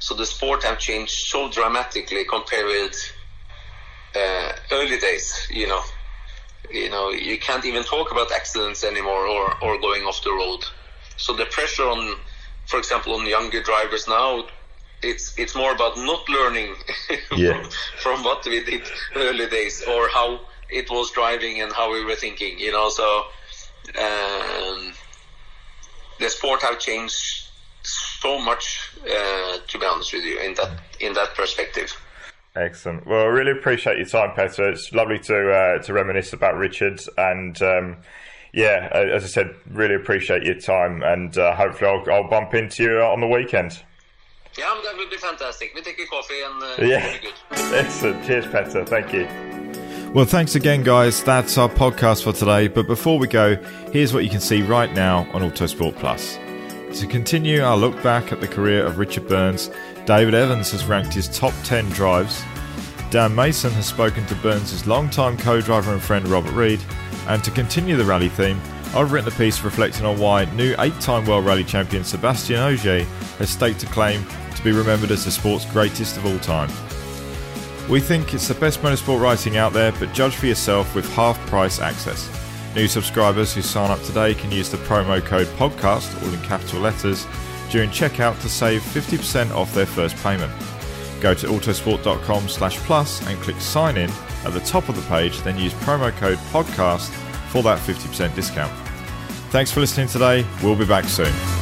So 0.00 0.14
the 0.14 0.26
sport 0.26 0.64
have 0.64 0.78
changed 0.78 1.12
so 1.12 1.48
dramatically 1.48 2.24
compared 2.24 2.66
with 2.66 3.12
uh, 4.16 4.52
early 4.72 4.98
days. 4.98 5.46
You 5.50 5.68
know, 5.68 5.82
you 6.70 6.90
know, 6.90 7.10
you 7.10 7.38
can't 7.38 7.64
even 7.64 7.84
talk 7.84 8.10
about 8.10 8.32
accidents 8.32 8.82
anymore 8.82 9.26
or 9.26 9.54
or 9.62 9.80
going 9.80 10.02
off 10.02 10.22
the 10.24 10.32
road. 10.32 10.64
So 11.16 11.32
the 11.34 11.46
pressure 11.46 11.84
on, 11.84 12.16
for 12.66 12.78
example, 12.78 13.14
on 13.14 13.26
younger 13.26 13.62
drivers 13.62 14.08
now. 14.08 14.44
It's 15.04 15.36
it's 15.36 15.56
more 15.56 15.72
about 15.72 15.96
not 15.96 16.28
learning 16.28 16.76
yeah. 17.36 17.60
from, 17.60 17.70
from 18.02 18.24
what 18.24 18.44
we 18.44 18.62
did 18.64 18.82
early 19.16 19.48
days 19.48 19.82
or 19.82 20.08
how 20.08 20.40
it 20.70 20.88
was 20.90 21.10
driving 21.10 21.60
and 21.60 21.72
how 21.72 21.92
we 21.92 22.04
were 22.04 22.14
thinking, 22.14 22.56
you 22.58 22.70
know. 22.70 22.88
So 22.88 23.24
um, 23.98 24.92
the 26.18 26.28
sport 26.28 26.62
have 26.62 26.78
changed 26.78 27.48
so 27.82 28.38
much, 28.38 28.92
uh, 29.02 29.58
to 29.66 29.78
be 29.78 29.86
honest 29.86 30.12
with 30.12 30.24
you, 30.24 30.38
in 30.38 30.54
that 30.54 30.70
in 31.00 31.12
that 31.14 31.34
perspective. 31.34 31.94
Excellent. 32.54 33.06
Well, 33.06 33.22
I 33.22 33.26
really 33.26 33.52
appreciate 33.52 33.96
your 33.96 34.06
time, 34.06 34.34
Petter. 34.34 34.68
It's 34.70 34.92
lovely 34.92 35.18
to 35.20 35.52
uh, 35.52 35.82
to 35.82 35.92
reminisce 35.92 36.32
about 36.32 36.56
Richards, 36.56 37.08
and 37.16 37.60
um, 37.62 37.96
yeah, 38.52 38.88
as 38.92 39.24
I 39.24 39.26
said, 39.26 39.54
really 39.70 39.94
appreciate 39.94 40.44
your 40.44 40.56
time, 40.56 41.02
and 41.02 41.36
uh, 41.38 41.54
hopefully 41.54 41.90
I'll, 41.90 42.12
I'll, 42.12 42.28
bump 42.28 42.54
into 42.54 42.82
you 42.82 43.00
on 43.00 43.20
the 43.20 43.26
weekend. 43.26 43.82
Yeah, 44.58 44.78
that 44.84 44.96
would 44.96 45.10
be 45.10 45.16
fantastic. 45.16 45.72
We 45.74 45.80
take 45.80 45.98
a 45.98 46.06
coffee 46.06 46.42
and 46.44 46.62
uh, 46.62 46.84
yeah, 46.84 47.16
excellent. 47.72 48.24
Cheers, 48.26 48.46
Petter. 48.46 48.84
Thank 48.84 49.14
you. 49.14 49.61
Well, 50.14 50.26
thanks 50.26 50.56
again, 50.56 50.82
guys. 50.82 51.24
That's 51.24 51.56
our 51.56 51.70
podcast 51.70 52.24
for 52.24 52.34
today. 52.34 52.68
But 52.68 52.86
before 52.86 53.18
we 53.18 53.26
go, 53.26 53.56
here's 53.92 54.12
what 54.12 54.24
you 54.24 54.28
can 54.28 54.40
see 54.40 54.60
right 54.60 54.92
now 54.92 55.20
on 55.32 55.40
Autosport 55.40 55.96
Plus. 55.96 56.38
To 57.00 57.06
continue 57.06 57.62
our 57.62 57.78
look 57.78 58.00
back 58.02 58.30
at 58.30 58.42
the 58.42 58.46
career 58.46 58.84
of 58.84 58.98
Richard 58.98 59.26
Burns, 59.26 59.70
David 60.04 60.34
Evans 60.34 60.70
has 60.72 60.84
ranked 60.84 61.14
his 61.14 61.28
top 61.28 61.54
10 61.64 61.88
drives. 61.90 62.42
Dan 63.08 63.34
Mason 63.34 63.72
has 63.72 63.86
spoken 63.86 64.26
to 64.26 64.34
Burns' 64.34 64.86
longtime 64.86 65.38
co 65.38 65.62
driver 65.62 65.94
and 65.94 66.02
friend 66.02 66.28
Robert 66.28 66.52
Reid. 66.52 66.80
And 67.26 67.42
to 67.42 67.50
continue 67.50 67.96
the 67.96 68.04
rally 68.04 68.28
theme, 68.28 68.60
I've 68.94 69.12
written 69.12 69.32
a 69.32 69.36
piece 69.36 69.64
reflecting 69.64 70.04
on 70.04 70.18
why 70.18 70.44
new 70.54 70.74
eight 70.80 71.00
time 71.00 71.24
World 71.24 71.46
Rally 71.46 71.64
champion 71.64 72.04
Sebastien 72.04 72.60
Ogier 72.60 73.04
has 73.38 73.48
staked 73.48 73.82
a 73.82 73.86
claim 73.86 74.26
to 74.56 74.62
be 74.62 74.72
remembered 74.72 75.10
as 75.10 75.24
the 75.24 75.30
sport's 75.30 75.64
greatest 75.64 76.18
of 76.18 76.26
all 76.26 76.38
time. 76.40 76.68
We 77.92 78.00
think 78.00 78.32
it's 78.32 78.48
the 78.48 78.54
best 78.54 78.80
motorsport 78.80 79.20
writing 79.20 79.58
out 79.58 79.74
there, 79.74 79.92
but 79.92 80.14
judge 80.14 80.34
for 80.34 80.46
yourself 80.46 80.94
with 80.94 81.06
half 81.12 81.38
price 81.48 81.78
access. 81.78 82.26
New 82.74 82.88
subscribers 82.88 83.52
who 83.52 83.60
sign 83.60 83.90
up 83.90 84.02
today 84.04 84.32
can 84.32 84.50
use 84.50 84.70
the 84.70 84.78
promo 84.78 85.22
code 85.22 85.46
PODCAST, 85.58 86.22
all 86.22 86.32
in 86.32 86.40
capital 86.40 86.80
letters, 86.80 87.26
during 87.68 87.90
checkout 87.90 88.40
to 88.40 88.48
save 88.48 88.80
50% 88.80 89.54
off 89.54 89.74
their 89.74 89.84
first 89.84 90.16
payment. 90.22 90.50
Go 91.20 91.34
to 91.34 91.46
autosport.com 91.48 92.48
slash 92.48 92.78
plus 92.78 93.26
and 93.26 93.38
click 93.42 93.60
sign 93.60 93.98
in 93.98 94.10
at 94.46 94.54
the 94.54 94.60
top 94.60 94.88
of 94.88 94.96
the 94.96 95.02
page, 95.02 95.42
then 95.42 95.58
use 95.58 95.74
promo 95.74 96.10
code 96.12 96.38
PODCAST 96.50 97.10
for 97.50 97.62
that 97.62 97.78
50% 97.78 98.34
discount. 98.34 98.72
Thanks 99.50 99.70
for 99.70 99.80
listening 99.80 100.08
today. 100.08 100.46
We'll 100.62 100.76
be 100.76 100.86
back 100.86 101.04
soon. 101.04 101.61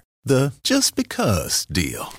The 0.25 0.53
just 0.63 0.95
because 0.95 1.65
deal. 1.65 2.13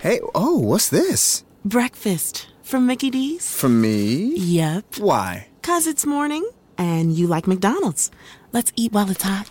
Hey, 0.00 0.20
oh, 0.34 0.58
what's 0.58 0.88
this? 0.88 1.44
Breakfast 1.64 2.48
from 2.62 2.86
Mickey 2.86 3.10
D's. 3.10 3.54
From 3.54 3.80
me? 3.80 4.36
Yep. 4.36 4.98
Why? 4.98 5.48
Cause 5.62 5.86
it's 5.86 6.06
morning 6.06 6.48
and 6.78 7.12
you 7.16 7.26
like 7.26 7.46
McDonald's. 7.46 8.10
Let's 8.52 8.72
eat 8.76 8.92
while 8.92 9.10
it's 9.10 9.22
hot. 9.22 9.50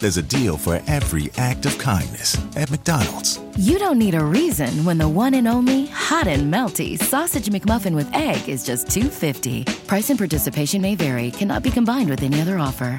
There's 0.00 0.16
a 0.16 0.22
deal 0.22 0.56
for 0.56 0.82
every 0.88 1.30
act 1.36 1.64
of 1.64 1.78
kindness 1.78 2.36
at 2.56 2.72
McDonald's. 2.72 3.38
You 3.56 3.78
don't 3.78 3.98
need 4.00 4.16
a 4.16 4.24
reason 4.24 4.84
when 4.84 4.98
the 4.98 5.08
one 5.08 5.34
and 5.34 5.46
only 5.46 5.86
hot 5.86 6.26
and 6.26 6.52
melty 6.52 7.00
sausage 7.00 7.48
McMuffin 7.50 7.94
with 7.94 8.12
egg 8.12 8.48
is 8.48 8.64
just 8.64 8.90
250. 8.90 9.64
Price 9.86 10.10
and 10.10 10.18
participation 10.18 10.82
may 10.82 10.96
vary. 10.96 11.30
Cannot 11.30 11.62
be 11.62 11.70
combined 11.70 12.10
with 12.10 12.22
any 12.24 12.40
other 12.40 12.58
offer. 12.58 12.98